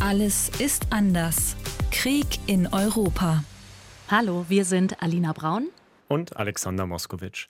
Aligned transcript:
Alles 0.00 0.48
ist 0.58 0.86
anders. 0.88 1.56
Krieg 1.90 2.26
in 2.46 2.66
Europa. 2.66 3.44
Hallo, 4.10 4.46
wir 4.48 4.64
sind 4.64 5.02
Alina 5.02 5.34
Braun 5.34 5.68
und 6.08 6.38
Alexander 6.38 6.86
Moskowitsch. 6.86 7.48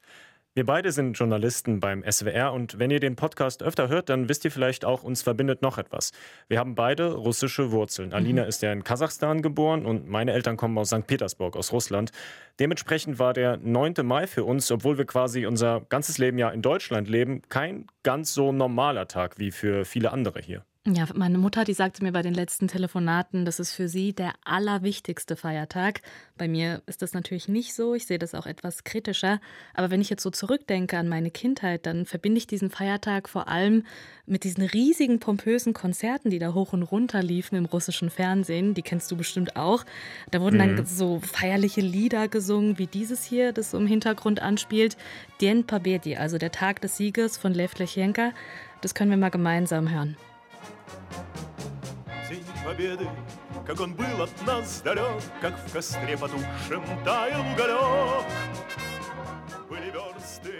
Wir 0.54 0.66
beide 0.66 0.90
sind 0.90 1.16
Journalisten 1.16 1.78
beim 1.78 2.02
SWR 2.02 2.52
und 2.52 2.80
wenn 2.80 2.90
ihr 2.90 2.98
den 2.98 3.14
Podcast 3.14 3.62
öfter 3.62 3.88
hört, 3.88 4.08
dann 4.08 4.28
wisst 4.28 4.44
ihr 4.44 4.50
vielleicht 4.50 4.84
auch, 4.84 5.04
uns 5.04 5.22
verbindet 5.22 5.62
noch 5.62 5.78
etwas. 5.78 6.10
Wir 6.48 6.58
haben 6.58 6.74
beide 6.74 7.12
russische 7.12 7.70
Wurzeln. 7.70 8.12
Alina 8.12 8.42
mhm. 8.42 8.48
ist 8.48 8.62
ja 8.62 8.72
in 8.72 8.82
Kasachstan 8.82 9.42
geboren 9.42 9.86
und 9.86 10.08
meine 10.08 10.32
Eltern 10.32 10.56
kommen 10.56 10.76
aus 10.76 10.88
St. 10.88 11.06
Petersburg, 11.06 11.54
aus 11.54 11.72
Russland. 11.72 12.10
Dementsprechend 12.58 13.20
war 13.20 13.32
der 13.32 13.58
9. 13.58 13.94
Mai 14.02 14.26
für 14.26 14.42
uns, 14.42 14.72
obwohl 14.72 14.98
wir 14.98 15.06
quasi 15.06 15.46
unser 15.46 15.82
ganzes 15.82 16.18
Leben 16.18 16.36
ja 16.36 16.50
in 16.50 16.62
Deutschland 16.62 17.08
leben, 17.08 17.42
kein 17.48 17.86
ganz 18.02 18.34
so 18.34 18.50
normaler 18.50 19.06
Tag 19.06 19.38
wie 19.38 19.52
für 19.52 19.84
viele 19.84 20.10
andere 20.10 20.40
hier. 20.40 20.64
Ja, 20.86 21.06
meine 21.14 21.36
Mutter, 21.36 21.64
die 21.64 21.74
sagte 21.74 22.02
mir 22.02 22.10
bei 22.10 22.22
den 22.22 22.32
letzten 22.32 22.66
Telefonaten, 22.66 23.44
das 23.44 23.60
ist 23.60 23.74
für 23.74 23.86
sie 23.86 24.14
der 24.14 24.32
allerwichtigste 24.46 25.36
Feiertag. 25.36 26.00
Bei 26.38 26.48
mir 26.48 26.80
ist 26.86 27.02
das 27.02 27.12
natürlich 27.12 27.48
nicht 27.48 27.74
so, 27.74 27.94
ich 27.94 28.06
sehe 28.06 28.18
das 28.18 28.34
auch 28.34 28.46
etwas 28.46 28.82
kritischer. 28.82 29.42
Aber 29.74 29.90
wenn 29.90 30.00
ich 30.00 30.08
jetzt 30.08 30.22
so 30.22 30.30
zurückdenke 30.30 30.96
an 30.96 31.06
meine 31.06 31.30
Kindheit, 31.30 31.84
dann 31.84 32.06
verbinde 32.06 32.38
ich 32.38 32.46
diesen 32.46 32.70
Feiertag 32.70 33.28
vor 33.28 33.48
allem 33.48 33.84
mit 34.24 34.42
diesen 34.44 34.64
riesigen 34.64 35.20
pompösen 35.20 35.74
Konzerten, 35.74 36.30
die 36.30 36.38
da 36.38 36.54
hoch 36.54 36.72
und 36.72 36.82
runter 36.82 37.22
liefen 37.22 37.56
im 37.56 37.66
russischen 37.66 38.08
Fernsehen. 38.08 38.72
Die 38.72 38.82
kennst 38.82 39.10
du 39.10 39.18
bestimmt 39.18 39.56
auch. 39.56 39.84
Da 40.30 40.40
wurden 40.40 40.56
mhm. 40.56 40.76
dann 40.76 40.86
so 40.86 41.20
feierliche 41.20 41.82
Lieder 41.82 42.26
gesungen, 42.26 42.78
wie 42.78 42.86
dieses 42.86 43.22
hier, 43.22 43.52
das 43.52 43.72
so 43.72 43.78
im 43.78 43.86
Hintergrund 43.86 44.40
anspielt. 44.40 44.96
Dien 45.42 45.66
Pabedi, 45.66 46.16
also 46.16 46.38
der 46.38 46.52
Tag 46.52 46.80
des 46.80 46.96
Sieges 46.96 47.36
von 47.36 47.52
Lev 47.52 47.78
Lechenka. 47.78 48.32
Das 48.80 48.94
können 48.94 49.10
wir 49.10 49.18
mal 49.18 49.28
gemeinsam 49.28 49.90
hören 49.90 50.16
День 52.29 52.43
Победы, 52.63 53.07
как 53.65 53.79
он 53.79 53.93
был 53.93 54.21
от 54.21 54.29
нас 54.45 54.81
далек, 54.81 55.21
Как 55.41 55.57
в 55.57 55.73
костре 55.73 56.17
потухшем 56.17 56.83
таял 57.03 57.41
уголек. 57.41 58.25
Были 59.69 59.91
версты 59.91 60.53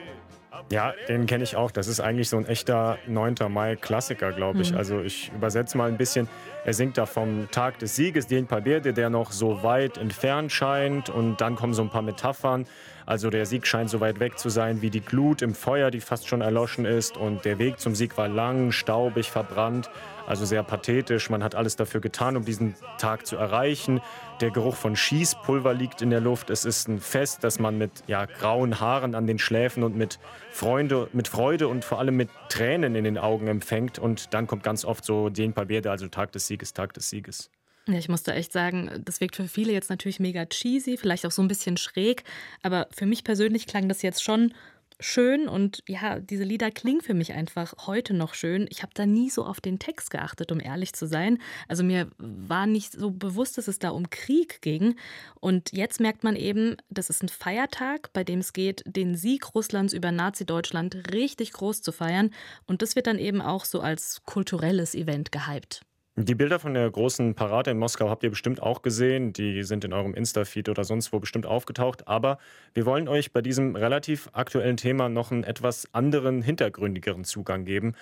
Ja, 0.72 0.94
den 1.08 1.28
kenne 1.28 1.44
ich 1.44 1.56
auch. 1.56 1.72
Das 1.72 1.88
ist 1.88 2.00
eigentlich 2.00 2.30
so 2.30 2.38
ein 2.38 2.46
echter 2.48 2.98
9. 3.08 3.36
Mai-Klassiker, 3.50 4.32
glaube 4.32 4.62
ich. 4.62 4.72
Mhm. 4.72 4.78
Also 4.78 5.02
ich 5.02 5.32
übersetze 5.36 5.78
mal 5.78 5.90
ein 5.90 5.98
bisschen. 5.98 6.28
Er 6.64 6.74
singt 6.74 6.98
da 6.98 7.06
vom 7.06 7.50
Tag 7.52 7.78
des 7.80 7.96
Sieges, 7.96 8.26
den 8.26 8.48
Paberde, 8.48 8.94
der 8.94 9.10
noch 9.10 9.32
so 9.32 9.62
weit 9.62 9.98
entfernt 9.98 10.52
scheint. 10.52 11.10
Und 11.10 11.40
dann 11.42 11.56
kommen 11.56 11.74
so 11.74 11.84
ein 11.84 11.90
paar 11.90 12.02
Metaphern. 12.02 12.66
Also 13.06 13.30
der 13.30 13.46
Sieg 13.46 13.68
scheint 13.68 13.92
so 13.92 14.00
weit 14.00 14.20
weg 14.20 14.40
zu 14.40 14.50
sein 14.50 14.82
wie 14.82 14.90
die 14.90 15.02
Glut 15.02 15.44
im 15.44 15.54
Feuer, 15.54 15.92
die 15.92 16.02
fast 16.02 16.28
schon 16.28 16.42
erloschen 16.42 16.86
ist. 16.86 17.18
Und 17.18 17.46
der 17.46 17.60
Weg 17.60 17.80
zum 17.80 17.94
Sieg 17.94 18.18
war 18.18 18.28
lang, 18.28 18.72
staubig, 18.72 19.30
verbrannt. 19.30 19.92
Also 20.31 20.45
sehr 20.45 20.63
pathetisch. 20.63 21.29
Man 21.29 21.43
hat 21.43 21.57
alles 21.57 21.75
dafür 21.75 22.01
getan, 22.01 22.37
um 22.37 22.45
diesen 22.45 22.77
Tag 22.99 23.27
zu 23.27 23.35
erreichen. 23.35 24.01
Der 24.41 24.53
Geruch 24.53 24.77
von 24.77 24.95
Schießpulver 24.95 25.75
liegt 25.75 26.03
in 26.03 26.11
der 26.11 26.21
Luft. 26.21 26.51
Es 26.51 26.65
ist 26.65 26.87
ein 26.87 27.01
Fest, 27.01 27.43
das 27.43 27.59
man 27.59 27.79
mit 27.79 28.05
ja, 28.07 28.27
grauen 28.27 28.79
Haaren 28.79 29.17
an 29.17 29.27
den 29.27 29.41
Schläfen 29.41 29.83
und 29.83 29.97
mit, 29.97 30.21
Freunde, 30.53 31.09
mit 31.13 31.27
Freude 31.27 31.67
und 31.67 31.85
vor 31.85 31.99
allem 31.99 32.17
mit 32.17 32.29
Tränen 32.49 32.95
in 32.95 33.03
den 33.03 33.19
Augen 33.19 33.49
empfängt. 33.49 33.99
Und 33.99 34.33
dann 34.33 34.47
kommt 34.47 34.63
ganz 34.63 34.85
oft 34.85 35.05
so 35.05 35.31
den 35.31 35.53
Paberde, 35.53 35.91
also 35.91 36.07
Tag 36.07 36.31
des 36.31 36.47
Sieges, 36.47 36.75
Tag 36.75 36.95
des 36.95 37.11
Sieges. 37.11 37.51
Ich 37.89 38.09
musste 38.09 38.33
echt 38.33 38.53
sagen, 38.53 39.03
das 39.05 39.21
wirkt 39.21 39.35
für 39.35 39.49
viele 39.49 39.73
jetzt 39.73 39.91
natürlich 39.91 40.21
mega 40.21 40.47
cheesy, 40.47 40.97
vielleicht 40.97 41.27
auch 41.27 41.33
so 41.33 41.43
ein 41.43 41.49
bisschen 41.49 41.77
schräg, 41.77 42.23
aber 42.63 42.87
für 42.93 43.07
mich 43.07 43.25
persönlich 43.25 43.67
klang 43.67 43.89
das 43.89 44.03
jetzt 44.03 44.23
schon 44.23 44.55
schön 45.01 45.49
und 45.49 45.83
ja, 45.89 46.21
diese 46.21 46.45
Lieder 46.45 46.71
klingen 46.71 47.01
für 47.01 47.15
mich 47.15 47.33
einfach 47.33 47.75
heute 47.87 48.15
noch 48.15 48.35
schön. 48.35 48.67
Ich 48.71 48.83
habe 48.83 48.93
da 48.95 49.07
nie 49.07 49.31
so 49.31 49.45
auf 49.45 49.61
den 49.61 49.79
Text 49.79 50.11
geachtet, 50.11 50.53
um 50.53 50.61
ehrlich 50.61 50.93
zu 50.93 51.07
sein. 51.07 51.39
Also 51.69 51.83
mir 51.83 52.11
war 52.19 52.67
nicht 52.67 52.93
so 52.93 53.11
bewusst, 53.11 53.59
dass 53.59 53.69
es 53.69 53.79
da 53.79 53.91
um 53.91 54.11
Krieg 54.11 54.63
ging. 54.63 54.97
Und 55.41 55.73
jetzt 55.73 56.01
merkt 56.01 56.25
man 56.25 56.37
eben, 56.37 56.77
das 56.89 57.11
ist 57.11 57.23
ein 57.23 57.29
Feiertag, 57.29 58.13
bei 58.13 58.25
dem 58.25 58.41
es 58.41 58.53
geht, 58.53 58.83
den 58.87 59.17
Sieg 59.17 59.55
Russlands 59.55 59.93
über 59.93 60.13
Nazi-Deutschland 60.13 61.13
richtig 61.13 61.53
groß 61.53 61.83
zu 61.83 61.93
feiern. 61.93 62.31
Und 62.67 62.83
das 62.83 62.97
wird 62.97 63.07
dann 63.07 63.19
eben 63.19 63.41
auch 63.41 63.65
so 63.65 63.81
als 63.81 64.23
kulturelles 64.25 64.95
Event 64.95 65.33
gehypt. 65.33 65.83
Die 66.17 66.35
Bilder 66.35 66.59
von 66.59 66.75
der 66.75 66.91
großen 66.91 67.35
Parade 67.35 67.71
in 67.71 67.79
Moskau 67.79 68.11
habt 68.11 68.23
ihr 68.25 68.31
bestimmt 68.31 68.61
auch 68.61 68.83
gesehen. 68.83 69.33
Die 69.33 69.63
sind 69.63 69.85
in 69.85 69.93
eurem 69.93 70.13
Insta-Feed 70.13 70.69
oder 70.69 70.85
sonst 70.85 71.13
wo 71.13 71.21
bestimmt 71.21 71.47
aufgetaucht. 71.47 72.09
Aber 72.09 72.39
wir 72.75 72.85
wollen 72.85 73.09
euch 73.09 73.33
bei 73.33 73.41
diesem 73.41 73.77
relativ 73.77 74.29
aktuellen 74.33 74.77
Thema 74.77 75.09
noch 75.09 75.31
einen 75.31 75.45
etwas 75.45 75.87
anderen, 75.95 76.43
hintergründigeren 76.43 77.25
Zugang 77.25 77.65
geben. 77.65 77.95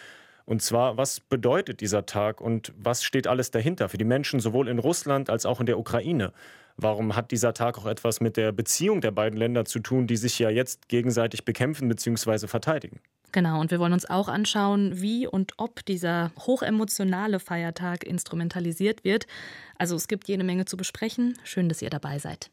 Und 0.47 0.63
zwar, 0.63 0.97
was 0.97 1.21
bedeutet 1.21 1.83
dieser 1.83 2.07
Tag 2.07 2.41
und 2.41 2.73
was 2.77 3.05
steht 3.05 3.27
alles 3.27 3.51
dahinter 3.51 3.91
für 3.91 3.99
die 3.99 4.05
Menschen 4.05 4.41
sowohl 4.41 4.69
in 4.69 4.79
Russland 4.79 5.29
als 5.29 5.45
auch 5.45 5.61
in 5.61 5.67
der 5.67 5.79
Ukraine? 5.79 6.33
Warum 6.79 7.15
hat 7.15 7.31
dieser 7.31 7.53
Tag 7.53 7.77
auch 7.77 7.87
etwas 7.87 8.21
mit 8.21 8.39
der 8.39 8.53
Beziehung 8.53 9.03
der 9.03 9.11
beiden 9.11 9.39
Länder 9.39 9.67
zu 9.67 9.79
tun, 9.79 10.07
die 10.07 10.17
sich 10.17 10.39
ja 10.39 10.49
jetzt 10.49 10.89
gegenseitig 10.89 11.45
bekämpfen 11.45 11.89
bzw. 11.89 12.47
verteidigen? 12.47 13.01
Genau, 13.33 13.61
und 13.61 13.71
wir 13.71 13.79
wollen 13.79 13.93
uns 13.93 14.09
auch 14.09 14.29
anschauen, 14.29 15.03
wie 15.03 15.27
und 15.27 15.53
ob 15.59 15.85
dieser 15.85 16.33
hochemotionale 16.39 17.41
Feiertag 17.41 18.05
instrumentalisiert 18.05 19.05
wird. 19.05 19.27
Also 19.77 19.97
es 19.97 20.09
gibt 20.09 20.29
jede 20.29 20.45
Menge 20.45 20.65
zu 20.65 20.77
besprechen. 20.77 21.39
Schön, 21.45 21.69
dass 21.69 21.83
ihr 21.83 21.91
dabei 21.91 22.19
seid. 22.19 22.51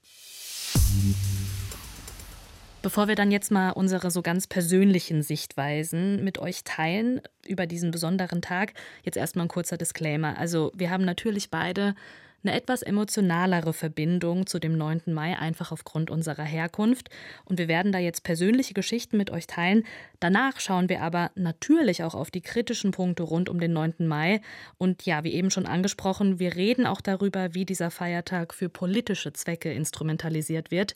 Bevor 2.81 3.07
wir 3.07 3.15
dann 3.15 3.31
jetzt 3.31 3.49
mal 3.51 3.71
unsere 3.71 4.11
so 4.11 4.21
ganz 4.21 4.45
persönlichen 4.45 5.23
Sichtweisen 5.23 6.23
mit 6.23 6.37
euch 6.37 6.63
teilen 6.63 7.19
über 7.47 7.65
diesen 7.65 7.89
besonderen 7.89 8.43
Tag, 8.43 8.73
jetzt 9.01 9.17
erstmal 9.17 9.45
ein 9.45 9.49
kurzer 9.49 9.77
Disclaimer. 9.77 10.37
Also 10.37 10.71
wir 10.75 10.91
haben 10.91 11.03
natürlich 11.03 11.49
beide 11.49 11.95
eine 12.45 12.55
etwas 12.55 12.81
emotionalere 12.81 13.73
Verbindung 13.73 14.45
zu 14.45 14.59
dem 14.59 14.77
9. 14.77 15.01
Mai, 15.07 15.37
einfach 15.37 15.71
aufgrund 15.71 16.09
unserer 16.09 16.43
Herkunft. 16.43 17.09
Und 17.43 17.57
wir 17.59 17.67
werden 17.67 17.91
da 17.91 17.99
jetzt 17.99 18.23
persönliche 18.23 18.73
Geschichten 18.73 19.17
mit 19.17 19.31
euch 19.31 19.47
teilen. 19.47 19.83
Danach 20.19 20.59
schauen 20.59 20.89
wir 20.89 21.01
aber 21.01 21.31
natürlich 21.35 22.03
auch 22.03 22.15
auf 22.15 22.31
die 22.31 22.41
kritischen 22.41 22.91
Punkte 22.91 23.23
rund 23.23 23.49
um 23.49 23.59
den 23.59 23.73
9. 23.73 23.95
Mai. 23.99 24.41
Und 24.77 25.05
ja, 25.05 25.23
wie 25.23 25.33
eben 25.33 25.49
schon 25.49 25.65
angesprochen, 25.65 26.39
wir 26.39 26.55
reden 26.55 26.85
auch 26.85 27.01
darüber, 27.01 27.53
wie 27.53 27.65
dieser 27.65 27.91
Feiertag 27.91 28.53
für 28.53 28.69
politische 28.69 29.33
Zwecke 29.33 29.73
instrumentalisiert 29.73 30.71
wird. 30.71 30.95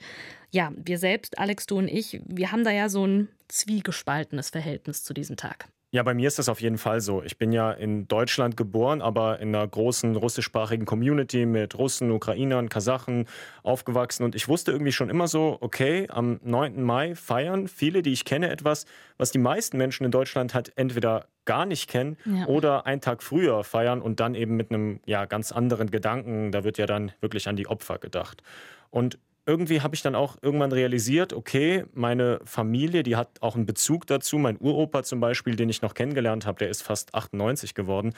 Ja, 0.52 0.72
wir 0.76 0.98
selbst, 0.98 1.40
Alex, 1.40 1.66
du 1.66 1.78
und 1.78 1.88
ich, 1.88 2.22
wir 2.26 2.52
haben 2.52 2.64
da 2.64 2.72
ja 2.72 2.90
so 2.90 3.06
ein 3.06 3.30
zwiegespaltenes 3.48 4.50
Verhältnis 4.50 5.04
zu 5.04 5.14
diesem 5.14 5.38
Tag. 5.38 5.68
Ja, 5.92 6.04
bei 6.04 6.14
mir 6.14 6.28
ist 6.28 6.38
das 6.38 6.50
auf 6.50 6.62
jeden 6.62 6.78
Fall 6.78 7.02
so. 7.02 7.24
Ich 7.24 7.40
bin 7.40 7.52
ja 7.52 7.72
in 7.72 8.08
Deutschland 8.08 8.56
geboren, 8.56 9.02
aber 9.02 9.40
in 9.40 9.56
einer 9.56 9.68
großen 9.68 10.16
russischsprachigen 10.16 10.86
Community 10.86 11.48
mit 11.48 11.76
Russen, 11.80 12.12
Ukrainern, 12.12 12.70
Kasachen 12.70 13.26
aufgewachsen. 13.64 14.24
Und 14.24 14.36
ich 14.36 14.48
wusste 14.48 14.72
irgendwie 14.72 14.92
schon 14.92 15.10
immer 15.10 15.28
so, 15.28 15.58
okay, 15.62 16.08
am 16.10 16.40
9. 16.44 16.84
Mai 16.84 17.16
feiern 17.16 17.68
viele, 17.68 18.04
die 18.04 18.14
ich 18.14 18.24
kenne, 18.24 18.52
etwas, 18.52 18.86
was 19.18 19.32
die 19.32 19.40
meisten 19.40 19.78
Menschen 19.78 20.06
in 20.06 20.12
Deutschland 20.12 20.54
halt 20.54 20.74
entweder 20.76 21.26
gar 21.46 21.66
nicht 21.66 21.90
kennen 21.90 22.18
ja. 22.26 22.46
oder 22.46 22.86
einen 22.86 23.02
Tag 23.02 23.24
früher 23.24 23.64
feiern 23.64 24.04
und 24.04 24.20
dann 24.20 24.36
eben 24.36 24.56
mit 24.56 24.70
einem 24.70 25.00
ja, 25.06 25.26
ganz 25.26 25.52
anderen 25.52 25.90
Gedanken. 25.90 26.52
Da 26.52 26.64
wird 26.64 26.78
ja 26.78 26.86
dann 26.86 27.14
wirklich 27.20 27.48
an 27.48 27.56
die 27.56 27.66
Opfer 27.66 27.98
gedacht. 27.98 28.44
Und 28.92 29.18
irgendwie 29.50 29.82
habe 29.82 29.96
ich 29.96 30.04
dann 30.04 30.14
auch 30.14 30.38
irgendwann 30.44 30.72
realisiert, 30.72 31.34
okay, 31.34 31.86
meine 31.94 32.40
Familie, 32.46 33.02
die 33.02 33.16
hat 33.16 33.42
auch 33.42 33.56
einen 33.56 33.66
Bezug 33.66 34.06
dazu. 34.06 34.38
Mein 34.38 34.58
Uropa 34.60 35.02
zum 35.02 35.20
Beispiel, 35.20 35.56
den 35.56 35.70
ich 35.70 35.82
noch 35.82 35.96
kennengelernt 35.96 36.46
habe, 36.46 36.60
der 36.60 36.70
ist 36.70 36.84
fast 36.84 37.16
98 37.16 37.74
geworden. 37.74 38.14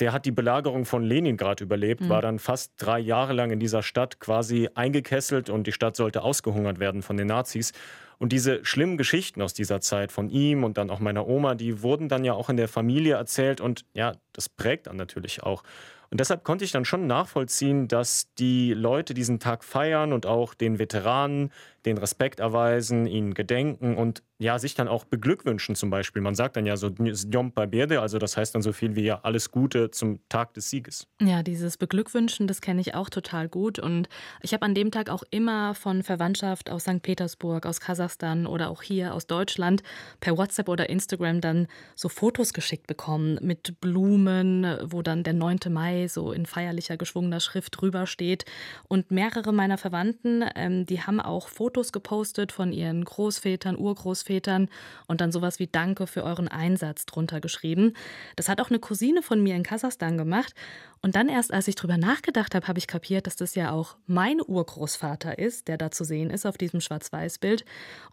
Der 0.00 0.14
hat 0.14 0.24
die 0.24 0.30
Belagerung 0.30 0.86
von 0.86 1.04
Leningrad 1.04 1.60
überlebt, 1.60 2.00
mhm. 2.00 2.08
war 2.08 2.22
dann 2.22 2.38
fast 2.38 2.72
drei 2.78 2.98
Jahre 2.98 3.34
lang 3.34 3.50
in 3.50 3.60
dieser 3.60 3.82
Stadt 3.82 4.18
quasi 4.18 4.70
eingekesselt 4.74 5.50
und 5.50 5.66
die 5.66 5.72
Stadt 5.72 5.94
sollte 5.94 6.22
ausgehungert 6.22 6.80
werden 6.80 7.02
von 7.02 7.18
den 7.18 7.26
Nazis. 7.26 7.72
Und 8.18 8.32
diese 8.32 8.64
schlimmen 8.64 8.96
Geschichten 8.96 9.42
aus 9.42 9.52
dieser 9.52 9.82
Zeit 9.82 10.10
von 10.10 10.30
ihm 10.30 10.64
und 10.64 10.78
dann 10.78 10.88
auch 10.88 11.00
meiner 11.00 11.28
Oma, 11.28 11.54
die 11.54 11.82
wurden 11.82 12.08
dann 12.08 12.24
ja 12.24 12.32
auch 12.32 12.48
in 12.48 12.56
der 12.56 12.68
Familie 12.68 13.16
erzählt 13.16 13.60
und 13.60 13.84
ja, 13.92 14.14
das 14.32 14.48
prägt 14.48 14.86
dann 14.86 14.96
natürlich 14.96 15.42
auch. 15.42 15.64
Und 16.12 16.20
deshalb 16.20 16.44
konnte 16.44 16.66
ich 16.66 16.72
dann 16.72 16.84
schon 16.84 17.06
nachvollziehen, 17.06 17.88
dass 17.88 18.34
die 18.34 18.74
Leute 18.74 19.14
diesen 19.14 19.40
Tag 19.40 19.64
feiern 19.64 20.12
und 20.12 20.26
auch 20.26 20.52
den 20.52 20.78
Veteranen 20.78 21.50
den 21.84 21.98
Respekt 21.98 22.40
erweisen, 22.40 23.06
ihnen 23.06 23.34
gedenken 23.34 23.96
und 23.96 24.22
ja, 24.42 24.58
sich 24.58 24.74
dann 24.74 24.88
auch 24.88 25.04
beglückwünschen 25.04 25.76
zum 25.76 25.90
Beispiel. 25.90 26.20
Man 26.20 26.34
sagt 26.34 26.56
dann 26.56 26.66
ja 26.66 26.76
so 26.76 26.90
Djom 26.90 27.52
Paberde, 27.52 28.00
also 28.00 28.18
das 28.18 28.36
heißt 28.36 28.54
dann 28.54 28.62
so 28.62 28.72
viel 28.72 28.96
wie 28.96 29.04
ja 29.04 29.20
alles 29.22 29.52
Gute 29.52 29.92
zum 29.92 30.18
Tag 30.28 30.54
des 30.54 30.68
Sieges. 30.68 31.06
Ja, 31.20 31.44
dieses 31.44 31.76
Beglückwünschen, 31.76 32.48
das 32.48 32.60
kenne 32.60 32.80
ich 32.80 32.94
auch 32.94 33.08
total 33.08 33.48
gut 33.48 33.78
und 33.78 34.08
ich 34.42 34.52
habe 34.52 34.64
an 34.64 34.74
dem 34.74 34.90
Tag 34.90 35.10
auch 35.10 35.22
immer 35.30 35.74
von 35.74 36.02
Verwandtschaft 36.02 36.70
aus 36.70 36.82
St. 36.82 37.02
Petersburg, 37.02 37.66
aus 37.66 37.78
Kasachstan 37.78 38.46
oder 38.46 38.70
auch 38.70 38.82
hier 38.82 39.14
aus 39.14 39.28
Deutschland 39.28 39.84
per 40.18 40.36
WhatsApp 40.36 40.68
oder 40.68 40.90
Instagram 40.90 41.40
dann 41.40 41.68
so 41.94 42.08
Fotos 42.08 42.52
geschickt 42.52 42.88
bekommen 42.88 43.38
mit 43.42 43.80
Blumen, 43.80 44.66
wo 44.82 45.02
dann 45.02 45.22
der 45.22 45.34
9. 45.34 45.58
Mai 45.68 46.08
so 46.08 46.32
in 46.32 46.46
feierlicher 46.46 46.96
geschwungener 46.96 47.40
Schrift 47.40 47.80
drüber 47.80 48.06
steht 48.06 48.44
und 48.88 49.12
mehrere 49.12 49.52
meiner 49.52 49.78
Verwandten, 49.78 50.44
ähm, 50.56 50.84
die 50.84 51.00
haben 51.02 51.20
auch 51.20 51.48
Fotos 51.48 51.71
Fotos 51.72 51.92
gepostet 51.92 52.52
von 52.52 52.70
ihren 52.70 53.02
Großvätern, 53.02 53.78
Urgroßvätern 53.78 54.68
und 55.06 55.22
dann 55.22 55.32
sowas 55.32 55.58
wie 55.58 55.66
Danke 55.66 56.06
für 56.06 56.22
euren 56.22 56.48
Einsatz 56.48 57.06
drunter 57.06 57.40
geschrieben. 57.40 57.94
Das 58.36 58.50
hat 58.50 58.60
auch 58.60 58.68
eine 58.68 58.78
Cousine 58.78 59.22
von 59.22 59.42
mir 59.42 59.56
in 59.56 59.62
Kasachstan 59.62 60.18
gemacht. 60.18 60.52
Und 61.00 61.16
dann 61.16 61.30
erst, 61.30 61.50
als 61.50 61.68
ich 61.68 61.74
drüber 61.74 61.96
nachgedacht 61.96 62.54
habe, 62.54 62.68
habe 62.68 62.78
ich 62.78 62.86
kapiert, 62.86 63.26
dass 63.26 63.36
das 63.36 63.54
ja 63.54 63.72
auch 63.72 63.96
mein 64.04 64.42
Urgroßvater 64.42 65.38
ist, 65.38 65.66
der 65.66 65.78
da 65.78 65.90
zu 65.90 66.04
sehen 66.04 66.28
ist 66.28 66.44
auf 66.44 66.58
diesem 66.58 66.82
Schwarz-Weiß-Bild. 66.82 67.64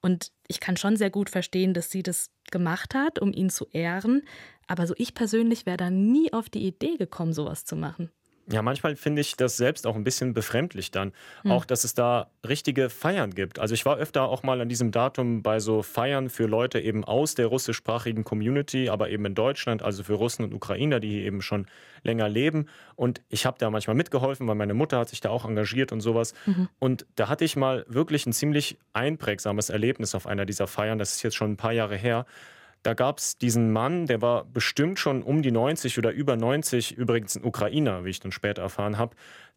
Und 0.01 0.31
ich 0.47 0.61
kann 0.61 0.77
schon 0.77 0.95
sehr 0.95 1.09
gut 1.09 1.29
verstehen, 1.29 1.73
dass 1.73 1.91
sie 1.91 2.01
das 2.01 2.29
gemacht 2.51 2.95
hat, 2.95 3.19
um 3.19 3.33
ihn 3.33 3.49
zu 3.49 3.67
ehren. 3.73 4.21
Aber 4.67 4.87
so 4.87 4.93
ich 4.97 5.13
persönlich 5.15 5.65
wäre 5.65 5.75
da 5.75 5.89
nie 5.89 6.31
auf 6.31 6.47
die 6.47 6.65
Idee 6.65 6.95
gekommen, 6.95 7.33
sowas 7.33 7.65
zu 7.65 7.75
machen. 7.75 8.09
Ja, 8.51 8.61
manchmal 8.63 8.95
finde 8.95 9.21
ich 9.21 9.35
das 9.35 9.57
selbst 9.57 9.85
auch 9.85 9.95
ein 9.95 10.03
bisschen 10.03 10.33
befremdlich 10.33 10.89
dann. 10.89 11.13
Hm. 11.43 11.51
Auch, 11.51 11.65
dass 11.65 11.83
es 11.83 11.93
da 11.93 12.31
richtige 12.47 12.89
Feiern 12.89 13.35
gibt. 13.35 13.59
Also 13.59 13.75
ich 13.75 13.85
war 13.85 13.97
öfter 13.97 14.23
auch 14.23 14.41
mal 14.41 14.59
an 14.59 14.69
diesem 14.69 14.91
Datum 14.91 15.43
bei 15.43 15.59
so 15.59 15.83
Feiern 15.83 16.29
für 16.29 16.47
Leute 16.47 16.79
eben 16.79 17.03
aus 17.03 17.35
der 17.35 17.47
russischsprachigen 17.47 18.23
Community, 18.23 18.89
aber 18.89 19.09
eben 19.09 19.25
in 19.25 19.35
Deutschland, 19.35 19.83
also 19.83 20.03
für 20.03 20.13
Russen 20.13 20.45
und 20.45 20.53
Ukrainer, 20.53 20.99
die 20.99 21.09
hier 21.09 21.23
eben 21.23 21.41
schon 21.41 21.67
länger 22.03 22.27
leben. 22.27 22.65
Und 22.95 23.21
ich 23.29 23.45
habe 23.45 23.57
da 23.59 23.69
manchmal 23.69 23.95
mitgeholfen, 23.95 24.47
weil 24.47 24.55
meine 24.55 24.73
Mutter 24.73 24.97
hat 24.97 25.09
sich 25.09 25.21
da 25.21 25.29
auch 25.29 25.45
engagiert 25.45 25.91
und 25.91 26.01
sowas. 26.01 26.33
Mhm. 26.45 26.69
Und 26.79 27.05
da 27.15 27.29
hatte 27.29 27.45
ich 27.45 27.55
mal 27.55 27.85
wirklich 27.87 28.25
ein 28.25 28.33
ziemlich 28.33 28.79
einprägsames 28.93 29.69
Erlebnis 29.69 30.15
auf 30.15 30.25
einer 30.25 30.45
dieser 30.45 30.67
Feiern. 30.67 30.97
Das 30.97 31.13
ist 31.13 31.21
jetzt 31.21 31.35
schon 31.35 31.51
ein 31.51 31.57
paar 31.57 31.73
Jahre 31.73 31.97
her. 31.97 32.25
Da 32.83 32.93
gab 32.93 33.17
es 33.17 33.37
diesen 33.37 33.71
Mann, 33.71 34.05
der 34.05 34.21
war 34.21 34.45
bestimmt 34.45 34.99
schon 34.99 35.21
um 35.21 35.41
die 35.41 35.51
90 35.51 35.97
oder 35.97 36.11
über 36.11 36.37
90, 36.37 36.97
übrigens 36.97 37.35
ein 37.35 37.43
Ukrainer, 37.43 38.05
wie 38.05 38.09
ich 38.09 38.19
dann 38.19 38.31
später 38.31 38.61
erfahren 38.61 38.97
habe, 38.97 39.15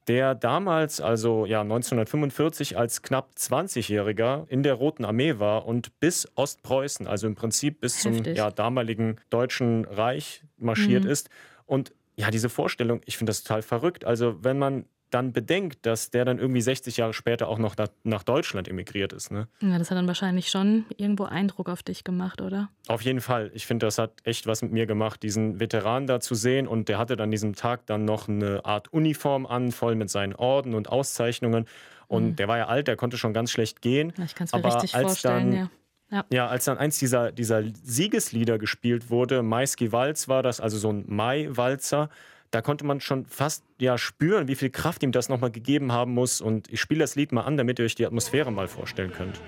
der 0.08 0.34
damals, 0.34 1.00
also 1.00 1.46
ja 1.46 1.60
1945, 1.60 2.76
als 2.76 3.02
knapp 3.02 3.30
20-Jähriger 3.36 4.48
in 4.48 4.62
der 4.64 4.74
Roten 4.74 5.04
Armee 5.04 5.38
war 5.38 5.66
und 5.66 5.98
bis 6.00 6.28
Ostpreußen, 6.34 7.06
also 7.06 7.26
im 7.28 7.36
Prinzip 7.36 7.80
bis 7.80 8.04
Heftig. 8.04 8.24
zum 8.24 8.34
ja, 8.34 8.50
damaligen 8.50 9.16
Deutschen 9.30 9.84
Reich 9.84 10.42
marschiert 10.58 11.04
mhm. 11.04 11.10
ist. 11.10 11.30
Und 11.66 11.92
ja, 12.16 12.30
diese 12.30 12.48
Vorstellung, 12.48 13.00
ich 13.04 13.16
finde 13.16 13.30
das 13.30 13.44
total 13.44 13.62
verrückt. 13.62 14.04
Also 14.04 14.42
wenn 14.42 14.58
man 14.58 14.86
dann 15.14 15.32
bedenkt, 15.32 15.84
dass 15.86 16.10
der 16.10 16.24
dann 16.24 16.38
irgendwie 16.38 16.60
60 16.60 16.96
Jahre 16.96 17.12
später 17.12 17.48
auch 17.48 17.58
noch 17.58 17.76
nach 18.02 18.22
Deutschland 18.22 18.68
emigriert 18.68 19.12
ist. 19.12 19.30
Ne? 19.30 19.48
Ja, 19.60 19.78
das 19.78 19.90
hat 19.90 19.98
dann 19.98 20.06
wahrscheinlich 20.06 20.48
schon 20.48 20.86
irgendwo 20.96 21.24
Eindruck 21.24 21.68
auf 21.68 21.82
dich 21.82 22.04
gemacht, 22.04 22.40
oder? 22.40 22.70
Auf 22.88 23.02
jeden 23.02 23.20
Fall. 23.20 23.50
Ich 23.54 23.66
finde, 23.66 23.86
das 23.86 23.98
hat 23.98 24.12
echt 24.24 24.46
was 24.46 24.62
mit 24.62 24.72
mir 24.72 24.86
gemacht, 24.86 25.22
diesen 25.22 25.60
Veteran 25.60 26.06
da 26.06 26.20
zu 26.20 26.34
sehen. 26.34 26.66
Und 26.66 26.88
der 26.88 26.98
hatte 26.98 27.16
dann 27.16 27.30
diesem 27.30 27.54
Tag 27.54 27.86
dann 27.86 28.04
noch 28.04 28.28
eine 28.28 28.64
Art 28.64 28.92
Uniform 28.92 29.46
an, 29.46 29.72
voll 29.72 29.94
mit 29.94 30.10
seinen 30.10 30.34
Orden 30.34 30.74
und 30.74 30.88
Auszeichnungen. 30.88 31.66
Und 32.08 32.24
mhm. 32.24 32.36
der 32.36 32.48
war 32.48 32.58
ja 32.58 32.66
alt, 32.66 32.88
der 32.88 32.96
konnte 32.96 33.18
schon 33.18 33.32
ganz 33.32 33.50
schlecht 33.50 33.82
gehen. 33.82 34.12
Ja, 34.16 34.24
ich 34.24 34.34
kann 34.34 34.46
es 34.46 34.52
mir 34.52 34.58
Aber 34.58 34.74
richtig 34.74 34.94
als 34.94 35.04
vorstellen, 35.04 35.50
dann, 35.50 35.58
ja. 35.58 35.70
Ja. 36.10 36.24
ja. 36.30 36.46
als 36.48 36.64
dann 36.64 36.78
eins 36.78 36.98
dieser, 36.98 37.32
dieser 37.32 37.62
Siegeslieder 37.82 38.58
gespielt 38.58 39.10
wurde, 39.10 39.42
Maisky 39.42 39.92
Walz 39.92 40.28
war 40.28 40.42
das, 40.42 40.60
also 40.60 40.78
so 40.78 40.90
ein 40.90 41.04
Mai-Walzer, 41.06 42.10
da 42.52 42.60
konnte 42.60 42.84
man 42.84 43.00
schon 43.00 43.24
fast 43.24 43.64
ja 43.78 43.96
spüren, 43.96 44.46
wie 44.46 44.54
viel 44.54 44.68
Kraft 44.68 45.02
ihm 45.02 45.10
das 45.10 45.30
nochmal 45.30 45.50
gegeben 45.50 45.90
haben 45.90 46.12
muss. 46.12 46.42
Und 46.42 46.70
ich 46.70 46.80
spiele 46.80 47.00
das 47.00 47.16
Lied 47.16 47.32
mal 47.32 47.42
an, 47.42 47.56
damit 47.56 47.78
ihr 47.78 47.86
euch 47.86 47.94
die 47.94 48.06
Atmosphäre 48.06 48.52
mal 48.52 48.68
vorstellen 48.68 49.10
könnt. 49.10 49.40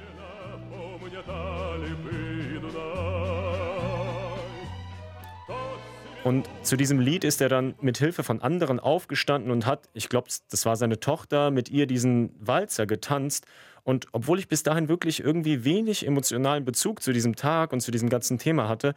Und 6.25 6.49
zu 6.63 6.79
diesem 6.79 6.99
Lied 6.99 7.25
ist 7.25 7.43
er 7.43 7.51
dann 7.51 7.75
mit 7.83 7.99
Hilfe 7.99 8.23
von 8.23 8.41
anderen 8.41 8.81
aufgestanden 8.81 9.51
und 9.51 9.67
hat, 9.67 9.91
ich 9.93 10.09
glaube, 10.09 10.29
das 10.51 10.65
war 10.65 10.75
seine 10.77 10.99
Tochter, 10.99 11.51
mit 11.51 11.69
ihr 11.69 11.87
diesen 11.87 12.35
Walzer 12.41 12.87
getanzt. 12.87 13.45
Und 13.83 14.07
obwohl 14.13 14.39
ich 14.39 14.49
bis 14.49 14.63
dahin 14.63 14.89
wirklich 14.89 15.23
irgendwie 15.23 15.67
wenig 15.67 16.07
emotionalen 16.07 16.65
Bezug 16.65 17.03
zu 17.03 17.13
diesem 17.13 17.37
Tag 17.37 17.75
und 17.75 17.81
zu 17.81 17.91
diesem 17.91 18.09
ganzen 18.09 18.39
Thema 18.39 18.71
hatte, 18.71 18.95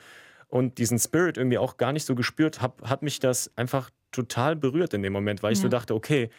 und 0.50 0.78
diesen 0.78 0.98
Spirit 1.00 1.38
irgendwie 1.38 1.58
auch 1.58 1.78
gar 1.78 1.92
nicht 1.92 2.06
so 2.06 2.16
gespürt 2.16 2.62
habe, 2.62 2.90
hat 2.90 3.02
mich 3.02 3.20
das 3.20 3.52
einfach 3.56 3.90
total 4.12 4.56
berührt 4.56 4.94
in 4.94 5.04
dem 5.04 5.14
Moment, 5.14 5.44
weil 5.44 5.54
ich 5.54 5.60
ja. 5.60 5.64
so 5.64 5.70
dachte, 5.70 5.94
okay, 5.96 6.30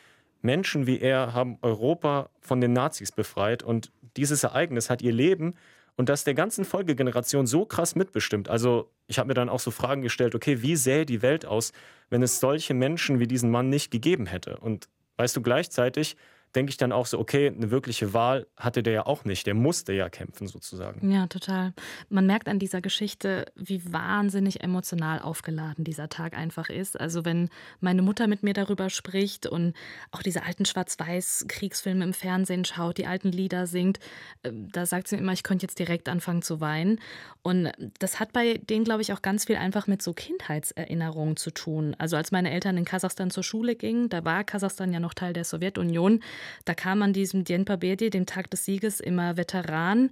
Menschen 0.40 0.86
wie 0.86 1.00
er 1.00 1.34
haben 1.34 1.58
Europa 1.62 2.30
von 2.40 2.60
den 2.60 2.72
Nazis 2.72 3.12
befreit 3.12 3.62
und 3.62 3.90
dieses 4.16 4.42
Ereignis 4.44 4.90
hat 4.90 5.02
ihr 5.02 5.12
Leben 5.12 5.54
und 5.96 6.08
das 6.08 6.24
der 6.24 6.34
ganzen 6.34 6.64
Folgegeneration 6.64 7.46
so 7.46 7.64
krass 7.64 7.96
mitbestimmt. 7.96 8.48
Also 8.48 8.90
ich 9.08 9.18
habe 9.18 9.28
mir 9.28 9.34
dann 9.34 9.48
auch 9.48 9.58
so 9.58 9.70
Fragen 9.70 10.02
gestellt, 10.02 10.34
okay, 10.34 10.62
wie 10.62 10.76
sähe 10.76 11.04
die 11.04 11.22
Welt 11.22 11.44
aus, 11.44 11.72
wenn 12.08 12.22
es 12.22 12.40
solche 12.40 12.72
Menschen 12.72 13.18
wie 13.18 13.26
diesen 13.26 13.50
Mann 13.50 13.68
nicht 13.68 13.90
gegeben 13.90 14.26
hätte? 14.26 14.58
Und 14.58 14.88
weißt 15.16 15.36
du, 15.36 15.42
gleichzeitig 15.42 16.16
denke 16.58 16.70
ich 16.70 16.76
dann 16.76 16.90
auch 16.90 17.06
so, 17.06 17.20
okay, 17.20 17.46
eine 17.46 17.70
wirkliche 17.70 18.12
Wahl 18.14 18.48
hatte 18.56 18.82
der 18.82 18.92
ja 18.92 19.06
auch 19.06 19.24
nicht. 19.24 19.46
Der 19.46 19.54
musste 19.54 19.92
ja 19.92 20.08
kämpfen 20.08 20.48
sozusagen. 20.48 21.08
Ja, 21.08 21.28
total. 21.28 21.72
Man 22.08 22.26
merkt 22.26 22.48
an 22.48 22.58
dieser 22.58 22.80
Geschichte, 22.80 23.46
wie 23.54 23.92
wahnsinnig 23.92 24.64
emotional 24.64 25.20
aufgeladen 25.20 25.84
dieser 25.84 26.08
Tag 26.08 26.36
einfach 26.36 26.68
ist. 26.68 26.98
Also 26.98 27.24
wenn 27.24 27.48
meine 27.78 28.02
Mutter 28.02 28.26
mit 28.26 28.42
mir 28.42 28.54
darüber 28.54 28.90
spricht 28.90 29.46
und 29.46 29.74
auch 30.10 30.20
diese 30.20 30.42
alten 30.42 30.64
Schwarz-Weiß-Kriegsfilme 30.64 32.02
im 32.02 32.12
Fernsehen 32.12 32.64
schaut, 32.64 32.98
die 32.98 33.06
alten 33.06 33.30
Lieder 33.30 33.68
singt, 33.68 34.00
äh, 34.42 34.50
da 34.52 34.84
sagt 34.84 35.06
sie 35.06 35.16
immer, 35.16 35.32
ich 35.32 35.44
könnte 35.44 35.64
jetzt 35.64 35.78
direkt 35.78 36.08
anfangen 36.08 36.42
zu 36.42 36.60
weinen. 36.60 37.00
Und 37.42 37.70
das 38.00 38.18
hat 38.18 38.32
bei 38.32 38.58
denen, 38.58 38.84
glaube 38.84 39.02
ich, 39.02 39.12
auch 39.12 39.22
ganz 39.22 39.44
viel 39.44 39.56
einfach 39.56 39.86
mit 39.86 40.02
so 40.02 40.12
Kindheitserinnerungen 40.12 41.36
zu 41.36 41.52
tun. 41.52 41.94
Also 41.98 42.16
als 42.16 42.32
meine 42.32 42.50
Eltern 42.50 42.76
in 42.76 42.84
Kasachstan 42.84 43.30
zur 43.30 43.44
Schule 43.44 43.76
gingen, 43.76 44.08
da 44.08 44.24
war 44.24 44.42
Kasachstan 44.42 44.92
ja 44.92 44.98
noch 44.98 45.14
Teil 45.14 45.32
der 45.32 45.44
Sowjetunion, 45.44 46.20
da 46.64 46.74
kam 46.74 47.02
an 47.02 47.12
diesem 47.12 47.44
Dien 47.44 47.64
Pabedi, 47.64 48.10
dem 48.10 48.26
Tag 48.26 48.50
des 48.50 48.64
Sieges, 48.64 49.00
immer 49.00 49.36
Veteranen 49.36 50.10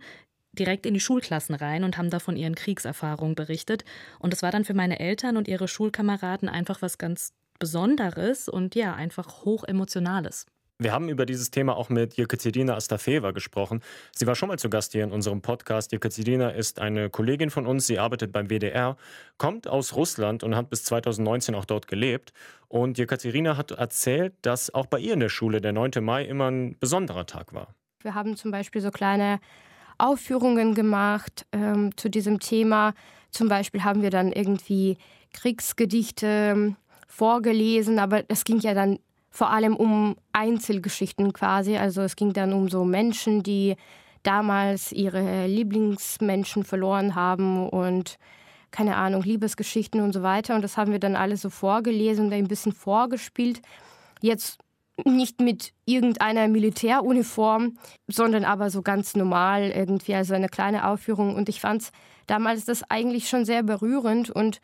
direkt 0.53 0.87
in 0.87 0.95
die 0.95 1.01
Schulklassen 1.01 1.55
rein 1.55 1.85
und 1.85 1.99
haben 1.99 2.11
da 2.11 2.19
von 2.19 2.37
ihren 2.37 2.55
Kriegserfahrungen 2.55 3.35
berichtet. 3.35 3.85
Und 4.19 4.33
es 4.33 4.43
war 4.43 4.51
dann 4.51 4.65
für 4.65 4.75
meine 4.75 4.99
Eltern 4.99 5.37
und 5.37 5.49
ihre 5.49 5.69
Schulkameraden 5.69 6.49
einfach 6.49 6.83
was 6.83 6.99
ganz 6.99 7.33
Besonderes 7.59 8.49
und 8.49 8.75
ja, 8.75 8.95
einfach 8.95 9.45
hochemotionales. 9.45 10.47
Wir 10.79 10.93
haben 10.93 11.09
über 11.09 11.25
dieses 11.25 11.51
Thema 11.51 11.75
auch 11.75 11.89
mit 11.89 12.19
Jekaterina 12.19 12.75
Astafeva 12.75 13.31
gesprochen. 13.31 13.81
Sie 14.15 14.27
war 14.27 14.35
schon 14.35 14.51
mal 14.51 14.59
zu 14.59 14.69
Gast 14.69 14.93
hier 14.93 15.05
in 15.05 15.11
unserem 15.11 15.41
Podcast. 15.41 15.91
Jekaterina 15.91 16.51
ist 16.51 16.81
eine 16.81 17.09
Kollegin 17.09 17.49
von 17.49 17.67
uns. 17.67 17.87
Sie 17.87 17.99
arbeitet 17.99 18.31
beim 18.31 18.51
WDR, 18.51 18.99
kommt 19.39 19.69
aus 19.69 19.97
Russland 19.97 20.45
und 20.45 20.55
hat 20.55 20.69
bis 20.69 20.85
2019 20.85 21.55
auch 21.55 21.65
dort 21.65 21.87
gelebt. 21.87 22.35
Und 22.69 22.99
Jekaterina 22.99 23.57
hat 23.57 23.71
erzählt, 23.71 24.35
dass 24.43 24.75
auch 24.75 24.85
bei 24.85 24.99
ihr 24.99 25.15
in 25.15 25.21
der 25.21 25.31
Schule 25.31 25.63
der 25.63 25.73
9. 25.73 25.93
Mai 26.03 26.27
immer 26.27 26.51
ein 26.51 26.77
besonderer 26.79 27.25
Tag 27.25 27.55
war. 27.55 27.69
Wir 28.03 28.15
haben 28.15 28.37
zum 28.37 28.51
Beispiel 28.51 28.83
so 28.83 28.91
kleine 28.91 29.41
Aufführungen 29.97 30.75
gemacht 30.75 31.47
ähm, 31.53 31.97
zu 31.97 32.11
diesem 32.11 32.39
Thema. 32.39 32.93
Zum 33.31 33.49
Beispiel 33.49 33.83
haben 33.83 34.03
wir 34.03 34.11
dann 34.11 34.31
irgendwie 34.31 34.99
Kriegsgedichte 35.33 36.27
ähm, 36.27 36.77
vorgelesen, 37.09 37.99
aber 37.99 38.23
das 38.25 38.45
ging 38.45 38.59
ja 38.59 38.75
dann 38.75 38.99
vor 39.37 39.51
allem 39.51 39.77
um 39.77 40.17
Einzelgeschichten 40.33 41.35
quasi. 41.35 41.77
Also 41.77 42.01
es 42.01 42.17
ging 42.17 42.33
dann 42.33 42.55
um 42.55 42.71
so 42.71 42.85
Menschen, 42.85 43.43
die 43.43 43.77
damals 44.23 44.93
ihre 44.93 45.47
Lieblingsmenschen 45.47 46.65
verloren 46.65 47.15
haben 47.15 47.69
und 47.69 48.19
keine 48.71 48.97
Ahnung, 48.97 49.23
Liebesgeschichten 49.23 50.01
und 50.01 50.13
so 50.13 50.23
weiter. 50.23 50.55
Und 50.55 50.63
das 50.63 50.79
haben 50.79 50.91
wir 50.91 50.99
dann 50.99 51.17
alle 51.17 51.37
so 51.37 51.51
vorgelesen 51.51 52.27
und 52.27 52.33
ein 52.33 52.49
bisschen 52.49 52.73
vorgespielt. 52.73 53.61
Jetzt 54.23 54.59
nicht 55.05 55.43
mit 55.43 55.75
irgendeiner 55.85 56.49
Militäruniform, 56.49 57.77
sondern 58.09 58.45
aber 58.45 58.71
so 58.71 58.81
ganz 58.81 59.15
normal 59.15 59.71
irgendwie, 59.71 60.15
also 60.15 60.33
eine 60.33 60.49
kleine 60.49 60.89
Aufführung. 60.89 61.35
Und 61.35 61.51
ich 61.51 61.61
fand 61.61 61.91
damals 62.27 62.65
das 62.65 62.91
eigentlich 62.91 63.29
schon 63.29 63.45
sehr 63.45 63.63
berührend. 63.63 64.31
Und 64.31 64.63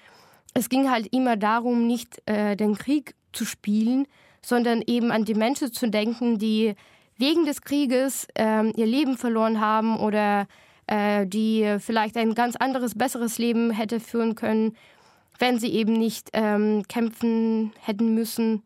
es 0.54 0.70
ging 0.70 0.90
halt 0.90 1.08
immer 1.12 1.36
darum, 1.36 1.86
nicht 1.86 2.22
äh, 2.24 2.56
den 2.56 2.74
Krieg 2.76 3.14
zu 3.32 3.44
spielen, 3.44 4.06
sondern 4.44 4.82
eben 4.86 5.10
an 5.10 5.24
die 5.24 5.34
Menschen 5.34 5.72
zu 5.72 5.88
denken, 5.88 6.38
die 6.38 6.74
wegen 7.16 7.44
des 7.44 7.62
Krieges 7.62 8.26
äh, 8.34 8.70
ihr 8.70 8.86
Leben 8.86 9.16
verloren 9.16 9.60
haben 9.60 9.98
oder 9.98 10.46
äh, 10.86 11.26
die 11.26 11.76
vielleicht 11.78 12.16
ein 12.16 12.34
ganz 12.34 12.56
anderes, 12.56 12.96
besseres 12.96 13.38
Leben 13.38 13.70
hätte 13.70 14.00
führen 14.00 14.34
können, 14.34 14.76
wenn 15.38 15.58
sie 15.58 15.72
eben 15.72 15.92
nicht 15.92 16.30
ähm, 16.32 16.82
kämpfen 16.88 17.72
hätten 17.80 18.14
müssen. 18.14 18.62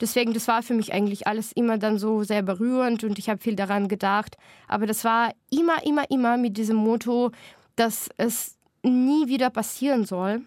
Deswegen, 0.00 0.32
das 0.32 0.48
war 0.48 0.62
für 0.62 0.74
mich 0.74 0.92
eigentlich 0.92 1.26
alles 1.26 1.52
immer 1.52 1.76
dann 1.76 1.98
so 1.98 2.22
sehr 2.24 2.42
berührend 2.42 3.04
und 3.04 3.18
ich 3.18 3.28
habe 3.28 3.40
viel 3.40 3.54
daran 3.54 3.86
gedacht. 3.86 4.36
Aber 4.66 4.86
das 4.86 5.04
war 5.04 5.32
immer, 5.50 5.84
immer, 5.84 6.10
immer 6.10 6.36
mit 6.38 6.56
diesem 6.56 6.76
Motto, 6.76 7.32
dass 7.76 8.08
es 8.16 8.56
nie 8.82 9.28
wieder 9.28 9.50
passieren 9.50 10.06
soll. 10.06 10.42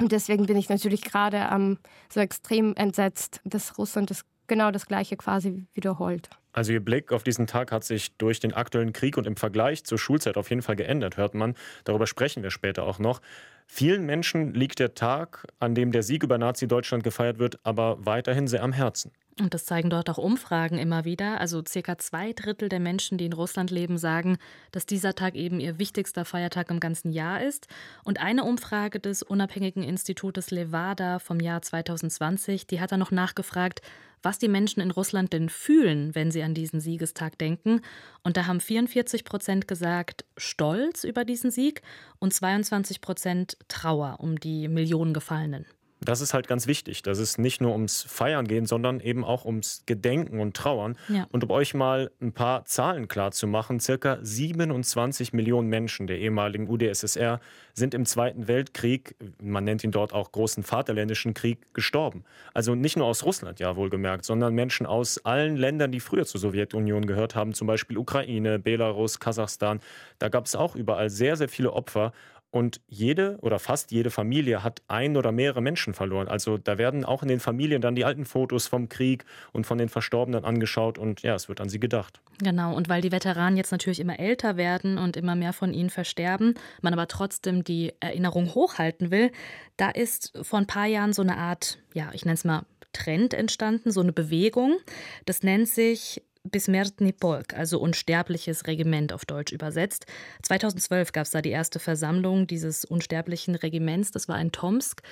Und 0.00 0.12
deswegen 0.12 0.46
bin 0.46 0.56
ich 0.56 0.68
natürlich 0.68 1.02
gerade 1.02 1.48
ähm, 1.52 1.78
so 2.08 2.20
extrem 2.20 2.74
entsetzt, 2.74 3.40
dass 3.44 3.76
Russland 3.78 4.10
das 4.10 4.24
genau 4.46 4.70
das 4.70 4.86
Gleiche 4.86 5.16
quasi 5.16 5.66
wiederholt. 5.74 6.28
Also 6.52 6.72
Ihr 6.72 6.84
Blick 6.84 7.12
auf 7.12 7.22
diesen 7.22 7.46
Tag 7.46 7.70
hat 7.70 7.84
sich 7.84 8.16
durch 8.16 8.40
den 8.40 8.52
aktuellen 8.52 8.92
Krieg 8.92 9.16
und 9.16 9.26
im 9.26 9.36
Vergleich 9.36 9.84
zur 9.84 9.98
Schulzeit 9.98 10.36
auf 10.36 10.50
jeden 10.50 10.62
Fall 10.62 10.74
geändert, 10.74 11.16
hört 11.16 11.34
man. 11.34 11.54
Darüber 11.84 12.06
sprechen 12.06 12.42
wir 12.42 12.50
später 12.50 12.82
auch 12.82 12.98
noch. 12.98 13.20
Vielen 13.66 14.04
Menschen 14.04 14.52
liegt 14.52 14.80
der 14.80 14.94
Tag, 14.94 15.46
an 15.60 15.76
dem 15.76 15.92
der 15.92 16.02
Sieg 16.02 16.24
über 16.24 16.38
Nazi-Deutschland 16.38 17.04
gefeiert 17.04 17.38
wird, 17.38 17.60
aber 17.62 18.04
weiterhin 18.04 18.48
sehr 18.48 18.64
am 18.64 18.72
Herzen. 18.72 19.12
Und 19.38 19.54
das 19.54 19.64
zeigen 19.64 19.90
dort 19.90 20.10
auch 20.10 20.18
Umfragen 20.18 20.78
immer 20.78 21.04
wieder. 21.04 21.40
Also 21.40 21.62
circa 21.66 21.96
zwei 21.98 22.32
Drittel 22.32 22.68
der 22.68 22.80
Menschen, 22.80 23.16
die 23.16 23.26
in 23.26 23.32
Russland 23.32 23.70
leben, 23.70 23.96
sagen, 23.96 24.38
dass 24.72 24.86
dieser 24.86 25.14
Tag 25.14 25.34
eben 25.34 25.60
ihr 25.60 25.78
wichtigster 25.78 26.24
Feiertag 26.24 26.70
im 26.70 26.80
ganzen 26.80 27.10
Jahr 27.10 27.42
ist. 27.42 27.66
Und 28.04 28.20
eine 28.20 28.44
Umfrage 28.44 29.00
des 29.00 29.22
unabhängigen 29.22 29.82
Institutes 29.82 30.50
Levada 30.50 31.18
vom 31.20 31.40
Jahr 31.40 31.62
2020, 31.62 32.66
die 32.66 32.80
hat 32.80 32.92
dann 32.92 33.00
noch 33.00 33.12
nachgefragt, 33.12 33.80
was 34.22 34.38
die 34.38 34.48
Menschen 34.48 34.80
in 34.80 34.90
Russland 34.90 35.32
denn 35.32 35.48
fühlen, 35.48 36.14
wenn 36.14 36.30
sie 36.30 36.42
an 36.42 36.52
diesen 36.52 36.80
Siegestag 36.80 37.38
denken. 37.38 37.80
Und 38.22 38.36
da 38.36 38.46
haben 38.46 38.60
44 38.60 39.24
Prozent 39.24 39.68
gesagt, 39.68 40.24
Stolz 40.36 41.04
über 41.04 41.24
diesen 41.24 41.50
Sieg 41.50 41.82
und 42.18 42.34
22 42.34 43.00
Prozent 43.00 43.56
Trauer 43.68 44.16
um 44.20 44.38
die 44.38 44.68
Millionen 44.68 45.14
Gefallenen. 45.14 45.64
Das 46.02 46.22
ist 46.22 46.32
halt 46.32 46.48
ganz 46.48 46.66
wichtig, 46.66 47.02
dass 47.02 47.18
es 47.18 47.36
nicht 47.36 47.60
nur 47.60 47.72
ums 47.72 48.02
Feiern 48.02 48.48
geht, 48.48 48.66
sondern 48.66 49.00
eben 49.00 49.22
auch 49.22 49.44
ums 49.44 49.82
Gedenken 49.84 50.40
und 50.40 50.56
Trauern. 50.56 50.96
Ja. 51.08 51.26
Und 51.30 51.44
um 51.44 51.50
euch 51.50 51.74
mal 51.74 52.10
ein 52.22 52.32
paar 52.32 52.64
Zahlen 52.64 53.06
klar 53.06 53.32
zu 53.32 53.46
machen, 53.46 53.80
circa 53.80 54.18
27 54.22 55.34
Millionen 55.34 55.68
Menschen 55.68 56.06
der 56.06 56.18
ehemaligen 56.18 56.68
UdSSR 56.68 57.40
sind 57.74 57.94
im 57.94 58.06
Zweiten 58.06 58.48
Weltkrieg, 58.48 59.14
man 59.42 59.64
nennt 59.64 59.84
ihn 59.84 59.90
dort 59.90 60.12
auch 60.14 60.32
Großen 60.32 60.62
Vaterländischen 60.62 61.34
Krieg, 61.34 61.58
gestorben. 61.74 62.24
Also 62.54 62.74
nicht 62.74 62.96
nur 62.96 63.06
aus 63.06 63.24
Russland, 63.24 63.60
ja 63.60 63.76
wohlgemerkt, 63.76 64.24
sondern 64.24 64.54
Menschen 64.54 64.86
aus 64.86 65.24
allen 65.24 65.56
Ländern, 65.56 65.92
die 65.92 66.00
früher 66.00 66.24
zur 66.24 66.40
Sowjetunion 66.40 67.06
gehört 67.06 67.34
haben, 67.34 67.52
zum 67.52 67.66
Beispiel 67.66 67.98
Ukraine, 67.98 68.58
Belarus, 68.58 69.20
Kasachstan. 69.20 69.80
Da 70.18 70.28
gab 70.28 70.46
es 70.46 70.56
auch 70.56 70.76
überall 70.76 71.10
sehr, 71.10 71.36
sehr 71.36 71.48
viele 71.48 71.72
Opfer. 71.72 72.12
Und 72.50 72.80
jede 72.88 73.38
oder 73.42 73.58
fast 73.58 73.92
jede 73.92 74.10
Familie 74.10 74.64
hat 74.64 74.82
ein 74.88 75.16
oder 75.16 75.30
mehrere 75.30 75.60
Menschen 75.60 75.94
verloren. 75.94 76.26
Also 76.26 76.58
da 76.58 76.78
werden 76.78 77.04
auch 77.04 77.22
in 77.22 77.28
den 77.28 77.38
Familien 77.38 77.80
dann 77.80 77.94
die 77.94 78.04
alten 78.04 78.24
Fotos 78.24 78.66
vom 78.66 78.88
Krieg 78.88 79.24
und 79.52 79.66
von 79.66 79.78
den 79.78 79.88
Verstorbenen 79.88 80.44
angeschaut 80.44 80.98
und 80.98 81.22
ja, 81.22 81.34
es 81.34 81.48
wird 81.48 81.60
an 81.60 81.68
sie 81.68 81.78
gedacht. 81.78 82.20
Genau, 82.42 82.74
und 82.74 82.88
weil 82.88 83.02
die 83.02 83.12
Veteranen 83.12 83.56
jetzt 83.56 83.70
natürlich 83.70 84.00
immer 84.00 84.18
älter 84.18 84.56
werden 84.56 84.98
und 84.98 85.16
immer 85.16 85.36
mehr 85.36 85.52
von 85.52 85.72
ihnen 85.72 85.90
versterben, 85.90 86.54
man 86.82 86.92
aber 86.92 87.06
trotzdem 87.06 87.62
die 87.62 87.92
Erinnerung 88.00 88.54
hochhalten 88.54 89.10
will, 89.10 89.30
da 89.76 89.90
ist 89.90 90.36
vor 90.42 90.58
ein 90.58 90.66
paar 90.66 90.86
Jahren 90.86 91.12
so 91.12 91.22
eine 91.22 91.36
Art, 91.36 91.78
ja, 91.94 92.10
ich 92.12 92.24
nenne 92.24 92.34
es 92.34 92.44
mal 92.44 92.64
Trend 92.92 93.34
entstanden, 93.34 93.92
so 93.92 94.00
eine 94.00 94.12
Bewegung. 94.12 94.78
Das 95.24 95.42
nennt 95.42 95.68
sich 95.68 96.22
Besmertny 96.44 97.12
Polk, 97.12 97.52
also 97.54 97.78
unsterbliches 97.78 98.66
Regiment 98.66 99.12
auf 99.12 99.26
Deutsch 99.26 99.52
übersetzt. 99.52 100.06
2012 100.42 101.12
gab 101.12 101.24
es 101.24 101.32
da 101.32 101.42
die 101.42 101.50
erste 101.50 101.78
Versammlung 101.78 102.46
dieses 102.46 102.86
unsterblichen 102.86 103.54
Regiments, 103.54 104.10
das 104.10 104.26
war 104.26 104.40
in 104.40 104.50
Tomsk. 104.50 105.02